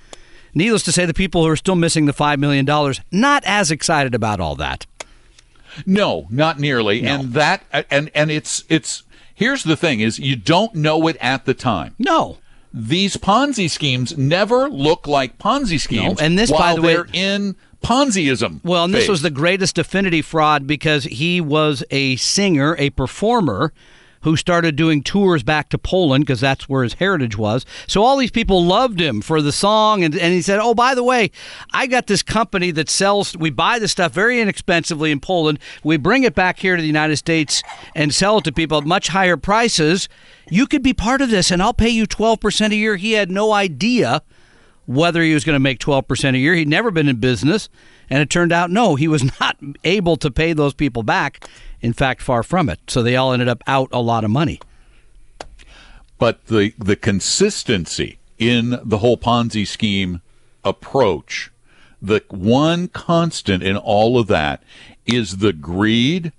Needless 0.55 0.85
to 0.85 0.93
say, 0.93 1.05
the 1.05 1.13
people 1.15 1.43
who 1.45 1.51
are 1.51 1.57
still 1.57 1.75
missing 1.75 2.07
the 2.07 2.13
five 2.13 2.39
million 2.39 2.65
dollars 2.65 3.01
not 3.11 3.43
as 3.45 3.71
excited 3.71 4.15
about 4.15 4.41
all 4.41 4.55
that. 4.57 4.87
No, 5.87 6.27
not 6.31 6.59
nearly. 6.61 7.05
And 7.05 7.33
that 7.33 7.65
and 7.91 8.11
and 8.15 8.31
it's 8.31 8.65
it's 8.69 9.03
here's 9.35 9.65
the 9.65 9.77
thing 9.77 10.01
is 10.01 10.19
you 10.19 10.37
don't 10.37 10.75
know 10.77 11.07
it 11.09 11.17
at 11.21 11.45
the 11.45 11.55
time. 11.55 11.95
No. 11.99 12.39
These 12.77 13.17
Ponzi 13.19 13.71
schemes 13.71 14.19
never 14.19 14.69
look 14.69 15.07
like 15.07 15.39
Ponzi 15.39 15.81
schemes. 15.81 16.21
and 16.21 16.37
this, 16.37 16.51
by 16.51 16.75
the 16.75 16.83
way- 16.83 16.95
they're 16.95 17.07
in 17.13 17.55
Ponziism. 17.85 18.61
Well, 18.65 18.85
and 18.85 18.93
this 18.93 19.03
phase. 19.03 19.11
was 19.11 19.23
the 19.23 19.31
greatest 19.31 19.79
affinity 19.79 20.23
fraud 20.23 20.67
because 20.67 21.05
he 21.05 21.41
was 21.41 21.85
a 21.93 22.17
singer, 22.17 22.75
a 22.79 22.91
performer 22.91 23.73
who 24.25 24.37
started 24.37 24.75
doing 24.75 25.03
tours 25.03 25.43
back 25.43 25.69
to 25.69 25.79
Poland 25.79 26.25
because 26.25 26.41
that's 26.41 26.69
where 26.69 26.83
his 26.83 26.95
heritage 26.95 27.37
was. 27.37 27.65
So 27.87 28.03
all 28.03 28.17
these 28.17 28.31
people 28.31 28.65
loved 28.65 29.01
him 29.01 29.21
for 29.21 29.41
the 29.43 29.53
song. 29.53 30.03
And, 30.03 30.15
and 30.17 30.33
he 30.33 30.43
said, 30.43 30.59
Oh, 30.61 30.75
by 30.75 30.95
the 30.95 31.05
way, 31.05 31.31
I 31.73 31.87
got 31.87 32.07
this 32.07 32.23
company 32.23 32.71
that 32.73 32.89
sells, 32.89 33.37
we 33.37 33.51
buy 33.51 33.79
the 33.79 33.87
stuff 33.87 34.13
very 34.13 34.41
inexpensively 34.41 35.11
in 35.11 35.21
Poland. 35.21 35.59
We 35.85 35.99
bring 35.99 36.25
it 36.25 36.35
back 36.35 36.59
here 36.59 36.75
to 36.75 36.81
the 36.81 36.87
United 36.87 37.17
States 37.17 37.63
and 37.95 38.15
sell 38.15 38.39
it 38.39 38.45
to 38.45 38.53
people 38.53 38.79
at 38.79 38.85
much 38.85 39.09
higher 39.09 39.37
prices. 39.37 40.09
You 40.51 40.67
could 40.67 40.83
be 40.83 40.95
part 40.95 41.21
of 41.21 41.29
this 41.31 41.51
and 41.51 41.63
I'll 41.63 41.75
pay 41.75 41.91
you 41.91 42.07
12% 42.07 42.71
a 42.71 42.77
year. 42.77 42.97
He 42.97 43.13
had 43.13 43.31
no 43.31 43.53
idea 43.53 44.23
whether 44.87 45.23
he 45.23 45.35
was 45.35 45.45
going 45.45 45.55
to 45.55 45.61
make 45.61 45.79
12% 45.79 46.35
a 46.35 46.39
year. 46.39 46.55
He'd 46.55 46.69
never 46.69 46.91
been 46.91 47.09
in 47.09 47.17
business. 47.17 47.69
And 48.11 48.21
it 48.21 48.31
turned 48.31 48.53
out, 48.53 48.71
no, 48.71 48.97
he 48.97 49.09
was 49.09 49.25
not 49.41 49.57
able 49.83 50.17
to 50.17 50.31
pay 50.31 50.53
those 50.53 50.75
people 50.75 51.03
back. 51.03 51.47
In 51.85 51.93
fact, 51.93 52.23
far 52.23 52.43
from 52.43 52.69
it. 52.69 52.81
So 52.89 53.03
they 53.03 53.15
all 53.15 53.33
ended 53.33 53.49
up 53.49 53.63
out 53.67 53.89
a 53.93 54.01
lot 54.01 54.25
of 54.25 54.31
money. 54.31 54.59
but 56.19 56.47
the 56.47 56.73
the 56.79 56.97
consistency 56.97 58.19
in 58.39 58.79
the 58.83 58.99
whole 58.99 59.17
Ponzi 59.17 59.67
scheme 59.67 60.21
approach, 60.65 61.51
the 62.01 62.23
one 62.31 62.89
constant 62.89 63.63
in 63.63 63.77
all 63.77 64.19
of 64.19 64.27
that 64.29 64.63
is 65.07 65.37
the 65.39 65.53
greed 65.53 66.33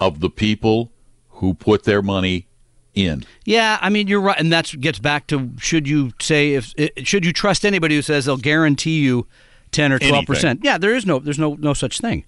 of 0.00 0.20
the 0.20 0.30
people 0.30 0.90
who 1.38 1.54
put 1.54 1.84
their 1.84 2.02
money 2.02 2.46
in. 2.94 3.24
Yeah, 3.44 3.78
I 3.80 3.90
mean 3.90 4.08
you're 4.08 4.20
right, 4.20 4.38
and 4.38 4.52
that 4.52 4.74
gets 4.80 4.98
back 4.98 5.26
to 5.28 5.50
should 5.58 5.86
you 5.86 6.12
say 6.20 6.54
if 6.54 6.74
should 7.06 7.24
you 7.24 7.32
trust 7.32 7.64
anybody 7.64 7.94
who 7.94 8.02
says 8.02 8.24
they'll 8.24 8.36
guarantee 8.36 9.00
you 9.00 9.26
ten 9.70 9.92
or 9.92 9.98
twelve 10.00 10.26
percent? 10.26 10.60
Yeah, 10.64 10.78
there 10.78 10.94
is 10.94 11.06
no 11.06 11.20
there's 11.20 11.38
no 11.38 11.54
no 11.54 11.72
such 11.74 12.00
thing. 12.00 12.24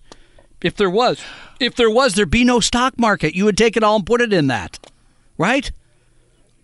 If 0.63 0.77
there 0.77 0.91
was, 0.91 1.23
if 1.59 1.75
there 1.75 1.91
was, 1.91 2.15
there'd 2.15 2.31
be 2.31 2.45
no 2.45 2.61
stock 2.61 2.99
market. 2.99 3.35
You 3.35 3.47
would 3.47 3.57
take 3.57 3.77
it 3.77 3.83
all 3.83 3.97
and 3.97 4.07
put 4.07 4.21
it 4.21 4.33
in 4.33 4.49
that, 4.49 4.79
right? 5.39 5.71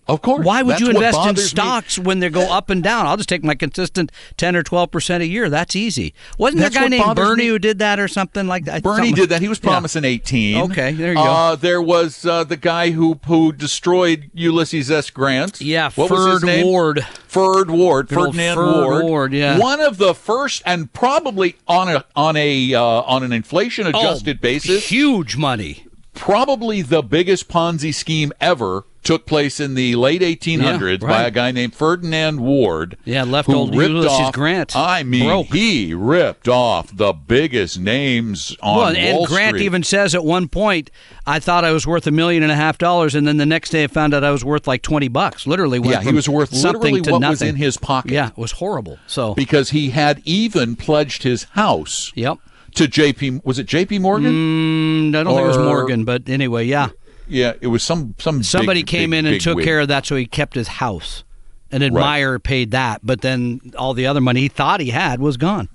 Of 0.09 0.23
course. 0.23 0.45
Why 0.47 0.63
would 0.63 0.73
That's 0.75 0.81
you 0.83 0.91
invest 0.91 1.17
in 1.19 1.25
bothers 1.25 1.37
me. 1.45 1.49
stocks 1.49 1.99
when 1.99 2.21
they 2.21 2.29
go 2.31 2.43
up 2.43 2.71
and 2.71 2.81
down? 2.83 3.07
I'll 3.07 3.17
just 3.17 3.29
take 3.29 3.43
my 3.43 3.55
consistent 3.57 4.13
ten 4.37 4.55
or 4.55 4.63
twelve 4.63 4.91
percent 4.93 5.23
a 5.23 5.27
year. 5.27 5.51
That's 5.51 5.75
easy. 5.75 6.15
Wasn't 6.39 6.59
there 6.61 6.69
a 6.69 6.71
guy 6.71 6.89
named 6.89 7.17
Bernie 7.17 7.43
me. 7.45 7.49
who 7.49 7.59
did 7.59 7.81
that 7.81 7.99
or 7.99 8.07
something 8.07 8.47
like 8.47 8.67
that? 8.67 8.83
Bernie 8.85 9.09
Something- 9.09 9.15
did 9.15 9.29
that. 9.31 9.43
He 9.43 9.49
was 9.49 9.59
Yeah. 9.63 9.71
promising 9.71 10.05
18. 10.05 10.71
Okay, 10.71 10.93
there 10.93 11.09
you 11.11 11.15
go. 11.17 11.23
Uh, 11.25 11.57
there 11.57 11.83
was 11.83 12.25
uh, 12.25 12.45
the 12.45 12.57
guy 12.57 12.91
who 12.91 13.19
who 13.27 13.53
destroyed 13.53 14.31
Ulysses 14.33 14.91
S. 14.91 15.11
Grant. 15.11 15.61
Yeah, 15.61 15.91
what 15.97 16.11
was 16.11 16.41
his 16.43 16.51
Ferd? 16.51 16.65
Ward. 16.65 17.07
Ferd 17.27 17.71
Ward. 17.71 18.09
Good 18.09 18.15
Ferdinand 18.17 18.55
Ferd 18.55 18.85
Ward. 18.85 19.05
Ward, 19.05 19.33
yeah. 19.33 19.59
One 19.59 19.81
of 19.81 19.99
the 19.99 20.15
first, 20.15 20.63
and 20.65 20.93
probably 20.93 21.57
on 21.67 21.89
a 21.89 22.05
on 22.15 22.37
a 22.37 22.75
uh, 22.75 22.81
on 22.83 23.25
an 23.25 23.33
inflation 23.33 23.87
adjusted 23.89 24.39
Oh, 24.39 24.41
basis, 24.43 24.89
huge 24.89 25.37
money. 25.37 25.85
probably 26.15 26.81
the 26.83 27.03
biggest 27.03 27.49
Ponzi 27.49 27.93
scheme 27.95 28.33
ever 28.41 28.85
took 29.07 29.25
place 29.25 29.61
in 29.61 29.75
the 29.75 29.95
late 29.95 30.21
1800s 30.21 31.01
Yeah, 31.01 31.09
by 31.09 31.23
a 31.23 31.31
guy 31.31 31.53
named 31.53 31.75
Ferdinand 31.75 32.41
Ward. 32.41 32.97
Yeah, 33.05 33.23
left 33.23 33.49
old 33.49 33.75
ripped 33.77 33.91
Ulysses 33.91 34.11
off, 34.11 34.35
Grant 34.35 34.75
I 34.77 35.05
mean, 35.05 35.27
broke. 35.27 35.47
he 35.47 35.95
ripped 35.95 36.49
off 36.49 36.95
the 36.95 37.13
biggest 37.13 37.79
names 37.79 38.57
on 38.61 38.77
well, 38.77 38.97
and 38.97 39.19
Wall 39.19 39.27
Grant 39.27 39.57
Street. 39.57 39.65
even 39.65 39.83
says 39.85 40.15
at 40.15 40.25
one 40.25 40.49
point, 40.49 40.91
"I 41.27 41.39
thought 41.39 41.65
I 41.65 41.71
was 41.71 41.87
worth 41.87 42.07
a 42.07 42.11
million 42.11 42.43
and 42.43 42.51
a 42.51 42.57
half 42.57 42.79
dollars, 42.79 43.15
and 43.15 43.27
then 43.29 43.37
the 43.37 43.47
next 43.47 43.71
day 43.71 43.85
I 43.85 43.87
found 43.87 44.13
out 44.13 44.25
I 44.25 44.33
was 44.33 44.45
worth 44.45 44.67
like 44.67 44.83
twenty 44.83 45.09
bucks. 45.09 45.47
Literally, 45.47 45.79
went 45.79 45.93
Yeah, 45.93 46.01
he 46.03 46.13
was 46.13 46.29
worth 46.29 46.55
something 46.55 47.03
to 47.05 47.13
what 47.13 47.21
nothing. 47.21 47.31
was 47.31 47.43
in 47.43 47.57
his 47.57 47.77
pocket. 47.77 48.11
Yeah, 48.11 48.29
it 48.29 48.39
was 48.39 48.53
horrible. 48.53 48.99
So, 49.07 49.35
because 49.35 49.71
he 49.71 49.91
had 49.91 50.21
even 50.25 50.75
pledged 50.75 51.23
his 51.23 51.45
house 51.53 52.13
yep. 52.17 52.39
to 52.75 52.89
JP 52.89 53.45
was 53.45 53.59
it 53.61 53.67
JP 53.69 54.01
Morgan? 54.01 54.33
Mm, 54.33 55.17
I 55.17 55.23
don't 55.23 55.35
think 55.35 55.45
it 55.45 55.49
was 55.49 55.59
Morgan, 55.59 56.05
but 56.05 56.29
anyway, 56.29 56.65
yeah. 56.65 56.89
Yeah, 57.29 57.55
it 57.61 57.67
was 57.69 57.83
some 57.83 58.15
some 58.19 58.43
Somebody 58.43 58.81
big, 58.81 58.87
came 58.87 59.11
big, 59.11 59.19
in 59.21 59.27
and 59.27 59.41
took 59.41 59.57
wig. 59.57 59.65
care 59.65 59.81
of 59.81 59.89
that, 59.89 60.07
so 60.07 60.17
he 60.17 60.27
kept 60.27 60.55
his 60.55 60.69
house. 60.69 61.25
And 61.73 61.83
Admire 61.83 62.39
paid 62.39 62.71
that, 62.71 63.01
but 63.03 63.23
then 63.23 63.61
all 63.77 63.93
the 63.93 64.07
other 64.07 64.21
money 64.21 64.43
he 64.43 64.49
thought 64.49 64.79
he 64.81 64.91
had 64.91 65.19
was 65.21 65.37
gone. 65.37 65.69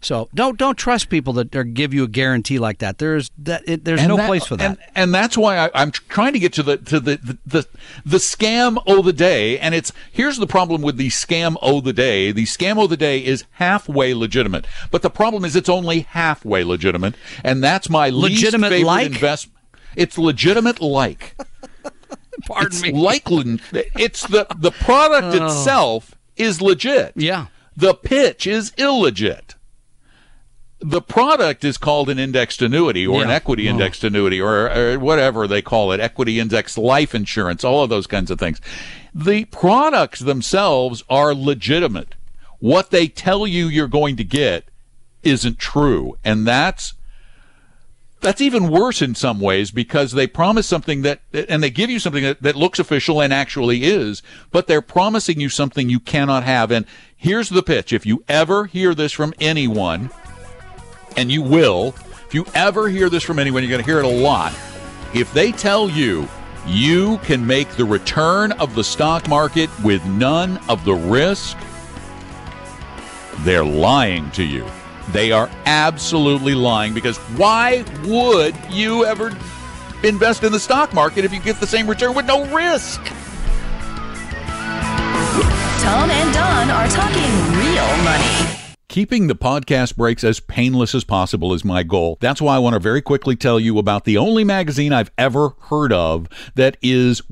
So 0.00 0.28
don't 0.32 0.56
don't 0.58 0.76
trust 0.78 1.08
people 1.10 1.32
that 1.34 1.54
are, 1.56 1.64
give 1.64 1.92
you 1.94 2.04
a 2.04 2.08
guarantee 2.08 2.58
like 2.60 2.78
that. 2.78 2.98
There's 2.98 3.30
that 3.38 3.62
it, 3.68 3.84
there's 3.84 3.98
And 4.00 4.08
no 4.10 4.16
that- 4.16 4.28
place 4.28 4.44
for 4.46 4.56
that. 4.56 4.64
And, 4.64 4.78
and 4.94 5.14
that's 5.14 5.36
why 5.36 5.58
I, 5.58 5.70
I'm 5.74 5.90
trying 5.90 6.32
to 6.34 6.38
get 6.38 6.52
to 6.54 6.62
the 6.62 6.76
to 6.76 7.00
the, 7.00 7.16
the 7.16 7.38
the 7.46 7.66
the 8.04 8.16
scam 8.18 8.80
o 8.86 9.02
the 9.02 9.12
day. 9.12 9.58
And 9.58 9.74
it's 9.74 9.92
here's 10.12 10.36
the 10.38 10.46
problem 10.46 10.82
with 10.82 10.98
the 10.98 11.08
scam 11.08 11.56
o 11.62 11.80
the 11.80 11.92
day. 11.92 12.30
The 12.30 12.44
scam 12.44 12.76
o 12.78 12.86
the 12.86 12.96
day 12.96 13.24
is 13.24 13.44
halfway 13.52 14.14
legitimate, 14.14 14.66
but 14.92 15.02
the 15.02 15.10
problem 15.10 15.44
is 15.44 15.56
it's 15.56 15.68
only 15.68 16.00
halfway 16.00 16.62
legitimate, 16.62 17.14
and 17.42 17.62
that's 17.62 17.88
my 17.90 18.08
Legitimate 18.08 18.70
least 18.70 18.78
favorite 18.82 18.86
like? 18.86 19.06
investment. 19.06 19.57
It's 19.98 20.16
legitimate 20.16 20.80
like. 20.80 21.34
Pardon 22.46 22.68
it's 22.68 22.82
me. 22.82 22.92
Like, 22.92 23.24
it's 23.96 24.26
the 24.26 24.46
the 24.56 24.70
product 24.70 25.36
Oh. 25.40 25.44
itself 25.46 26.14
is 26.36 26.62
legit. 26.62 27.12
Yeah. 27.16 27.46
The 27.76 27.94
pitch 27.94 28.46
is 28.46 28.70
illegit. 28.72 29.54
The 30.80 31.02
product 31.02 31.64
is 31.64 31.76
called 31.76 32.08
an 32.08 32.20
indexed 32.20 32.62
annuity 32.62 33.04
or 33.04 33.22
an 33.24 33.30
equity 33.30 33.66
Oh. 33.66 33.72
indexed 33.72 34.04
annuity 34.04 34.40
or, 34.40 34.70
or 34.70 34.98
whatever 35.00 35.48
they 35.48 35.60
call 35.60 35.90
it, 35.90 35.98
equity 35.98 36.38
indexed 36.38 36.78
life 36.78 37.14
insurance, 37.16 37.64
all 37.64 37.82
of 37.82 37.90
those 37.90 38.06
kinds 38.06 38.30
of 38.30 38.38
things. 38.38 38.60
The 39.12 39.46
products 39.46 40.20
themselves 40.20 41.02
are 41.10 41.34
legitimate. 41.34 42.14
What 42.60 42.90
they 42.90 43.08
tell 43.08 43.44
you 43.46 43.66
you're 43.66 43.88
going 43.88 44.16
to 44.16 44.24
get 44.24 44.64
isn't 45.24 45.58
true. 45.58 46.16
And 46.24 46.46
that's 46.46 46.94
that's 48.20 48.40
even 48.40 48.68
worse 48.68 49.00
in 49.00 49.14
some 49.14 49.40
ways 49.40 49.70
because 49.70 50.12
they 50.12 50.26
promise 50.26 50.66
something 50.66 51.02
that 51.02 51.20
and 51.32 51.62
they 51.62 51.70
give 51.70 51.88
you 51.88 51.98
something 51.98 52.24
that, 52.24 52.42
that 52.42 52.56
looks 52.56 52.78
official 52.78 53.20
and 53.20 53.32
actually 53.32 53.84
is 53.84 54.22
but 54.50 54.66
they're 54.66 54.82
promising 54.82 55.40
you 55.40 55.48
something 55.48 55.88
you 55.88 56.00
cannot 56.00 56.44
have. 56.44 56.70
And 56.70 56.86
here's 57.16 57.48
the 57.48 57.62
pitch. 57.62 57.92
If 57.92 58.06
you 58.06 58.24
ever 58.28 58.66
hear 58.66 58.94
this 58.94 59.12
from 59.12 59.34
anyone 59.40 60.10
and 61.16 61.30
you 61.30 61.42
will 61.42 61.94
if 62.26 62.34
you 62.34 62.44
ever 62.54 62.88
hear 62.88 63.08
this 63.08 63.22
from 63.22 63.38
anyone 63.38 63.62
you're 63.62 63.70
going 63.70 63.84
to 63.84 63.90
hear 63.90 64.00
it 64.00 64.04
a 64.04 64.08
lot. 64.08 64.52
If 65.14 65.32
they 65.32 65.52
tell 65.52 65.88
you 65.88 66.28
you 66.66 67.18
can 67.18 67.46
make 67.46 67.70
the 67.70 67.84
return 67.84 68.52
of 68.52 68.74
the 68.74 68.84
stock 68.84 69.28
market 69.28 69.70
with 69.82 70.04
none 70.06 70.58
of 70.68 70.84
the 70.84 70.94
risk 70.94 71.56
they're 73.38 73.64
lying 73.64 74.30
to 74.32 74.42
you. 74.42 74.66
They 75.12 75.32
are 75.32 75.50
absolutely 75.64 76.54
lying 76.54 76.92
because 76.92 77.16
why 77.36 77.84
would 78.04 78.54
you 78.70 79.06
ever 79.06 79.36
invest 80.02 80.44
in 80.44 80.52
the 80.52 80.60
stock 80.60 80.92
market 80.92 81.24
if 81.24 81.32
you 81.32 81.40
get 81.40 81.58
the 81.60 81.66
same 81.66 81.88
return 81.88 82.14
with 82.14 82.26
no 82.26 82.44
risk? 82.54 83.02
Tom 85.80 86.10
and 86.10 86.34
Don 86.34 86.70
are 86.70 86.88
talking 86.88 87.30
real 87.56 88.04
money. 88.04 88.58
Keeping 88.88 89.26
the 89.26 89.34
podcast 89.34 89.96
breaks 89.96 90.24
as 90.24 90.40
painless 90.40 90.94
as 90.94 91.04
possible 91.04 91.54
is 91.54 91.64
my 91.64 91.82
goal. 91.82 92.18
That's 92.20 92.42
why 92.42 92.56
I 92.56 92.58
want 92.58 92.74
to 92.74 92.80
very 92.80 93.00
quickly 93.00 93.36
tell 93.36 93.60
you 93.60 93.78
about 93.78 94.04
the 94.04 94.16
only 94.16 94.44
magazine 94.44 94.92
I've 94.92 95.10
ever 95.16 95.50
heard 95.68 95.92
of 95.92 96.26
that 96.54 96.76
is 96.82 97.22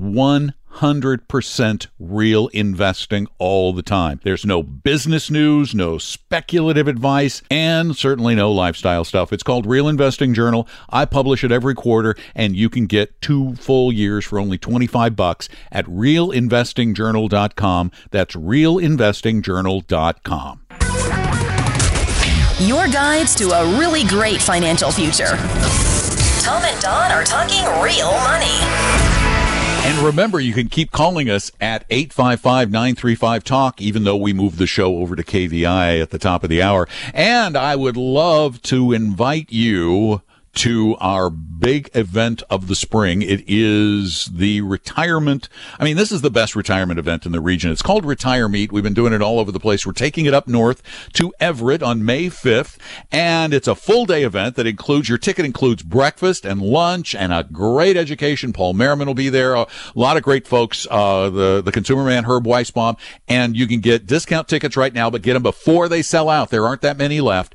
100% 0.76 1.86
real 1.98 2.48
investing 2.48 3.26
all 3.38 3.72
the 3.72 3.82
time. 3.82 4.20
There's 4.22 4.44
no 4.44 4.62
business 4.62 5.30
news, 5.30 5.74
no 5.74 5.96
speculative 5.98 6.86
advice, 6.88 7.42
and 7.50 7.96
certainly 7.96 8.34
no 8.34 8.52
lifestyle 8.52 9.04
stuff. 9.04 9.32
It's 9.32 9.42
called 9.42 9.64
Real 9.66 9.88
Investing 9.88 10.34
Journal. 10.34 10.68
I 10.90 11.06
publish 11.06 11.42
it 11.44 11.52
every 11.52 11.74
quarter, 11.74 12.14
and 12.34 12.54
you 12.56 12.68
can 12.68 12.84
get 12.86 13.22
two 13.22 13.54
full 13.56 13.92
years 13.92 14.24
for 14.24 14.38
only 14.38 14.58
25 14.58 15.16
bucks 15.16 15.48
at 15.72 15.86
realinvestingjournal.com. 15.86 17.90
That's 18.10 18.34
realinvestingjournal.com. 18.34 20.60
Your 22.58 22.88
guides 22.88 23.34
to 23.36 23.50
a 23.50 23.78
really 23.78 24.02
great 24.04 24.40
financial 24.40 24.90
future. 24.90 25.36
Tom 26.42 26.64
and 26.64 26.80
Don 26.80 27.12
are 27.12 27.22
talking 27.24 27.64
real 27.82 28.12
money. 28.12 29.15
And 29.86 30.04
remember, 30.04 30.40
you 30.40 30.52
can 30.52 30.68
keep 30.68 30.90
calling 30.90 31.30
us 31.30 31.52
at 31.60 31.84
855 31.90 32.72
935 32.72 33.44
Talk, 33.44 33.80
even 33.80 34.02
though 34.02 34.16
we 34.16 34.32
moved 34.32 34.58
the 34.58 34.66
show 34.66 34.96
over 34.96 35.14
to 35.14 35.22
KVI 35.22 36.02
at 36.02 36.10
the 36.10 36.18
top 36.18 36.42
of 36.42 36.50
the 36.50 36.60
hour. 36.60 36.88
And 37.14 37.56
I 37.56 37.76
would 37.76 37.96
love 37.96 38.60
to 38.62 38.92
invite 38.92 39.52
you 39.52 40.22
to 40.56 40.96
our 41.00 41.28
big 41.28 41.90
event 41.94 42.42
of 42.48 42.66
the 42.66 42.74
spring. 42.74 43.22
It 43.22 43.44
is 43.46 44.26
the 44.26 44.62
retirement. 44.62 45.48
I 45.78 45.84
mean, 45.84 45.96
this 45.96 46.10
is 46.10 46.22
the 46.22 46.30
best 46.30 46.56
retirement 46.56 46.98
event 46.98 47.26
in 47.26 47.32
the 47.32 47.40
region. 47.40 47.70
It's 47.70 47.82
called 47.82 48.04
Retire 48.04 48.48
Meet. 48.48 48.72
We've 48.72 48.82
been 48.82 48.94
doing 48.94 49.12
it 49.12 49.22
all 49.22 49.38
over 49.38 49.52
the 49.52 49.60
place. 49.60 49.86
We're 49.86 49.92
taking 49.92 50.24
it 50.26 50.34
up 50.34 50.48
north 50.48 50.82
to 51.14 51.32
Everett 51.40 51.82
on 51.82 52.04
May 52.04 52.26
5th. 52.26 52.78
And 53.12 53.52
it's 53.52 53.68
a 53.68 53.74
full 53.74 54.06
day 54.06 54.22
event 54.22 54.56
that 54.56 54.66
includes 54.66 55.08
your 55.08 55.18
ticket 55.18 55.44
includes 55.44 55.82
breakfast 55.82 56.46
and 56.46 56.62
lunch 56.62 57.14
and 57.14 57.32
a 57.32 57.44
great 57.44 57.96
education. 57.96 58.52
Paul 58.52 58.74
Merriman 58.74 59.06
will 59.06 59.14
be 59.14 59.28
there. 59.28 59.54
A 59.54 59.66
lot 59.94 60.16
of 60.16 60.22
great 60.22 60.46
folks. 60.46 60.86
Uh, 60.90 61.28
the, 61.28 61.62
the 61.62 61.72
consumer 61.72 62.04
man, 62.04 62.24
Herb 62.24 62.44
Weisbaum. 62.44 62.98
And 63.28 63.56
you 63.56 63.66
can 63.66 63.80
get 63.80 64.06
discount 64.06 64.48
tickets 64.48 64.76
right 64.76 64.92
now, 64.92 65.10
but 65.10 65.22
get 65.22 65.34
them 65.34 65.42
before 65.42 65.88
they 65.88 66.02
sell 66.02 66.30
out. 66.30 66.50
There 66.50 66.66
aren't 66.66 66.82
that 66.82 66.96
many 66.96 67.20
left 67.20 67.54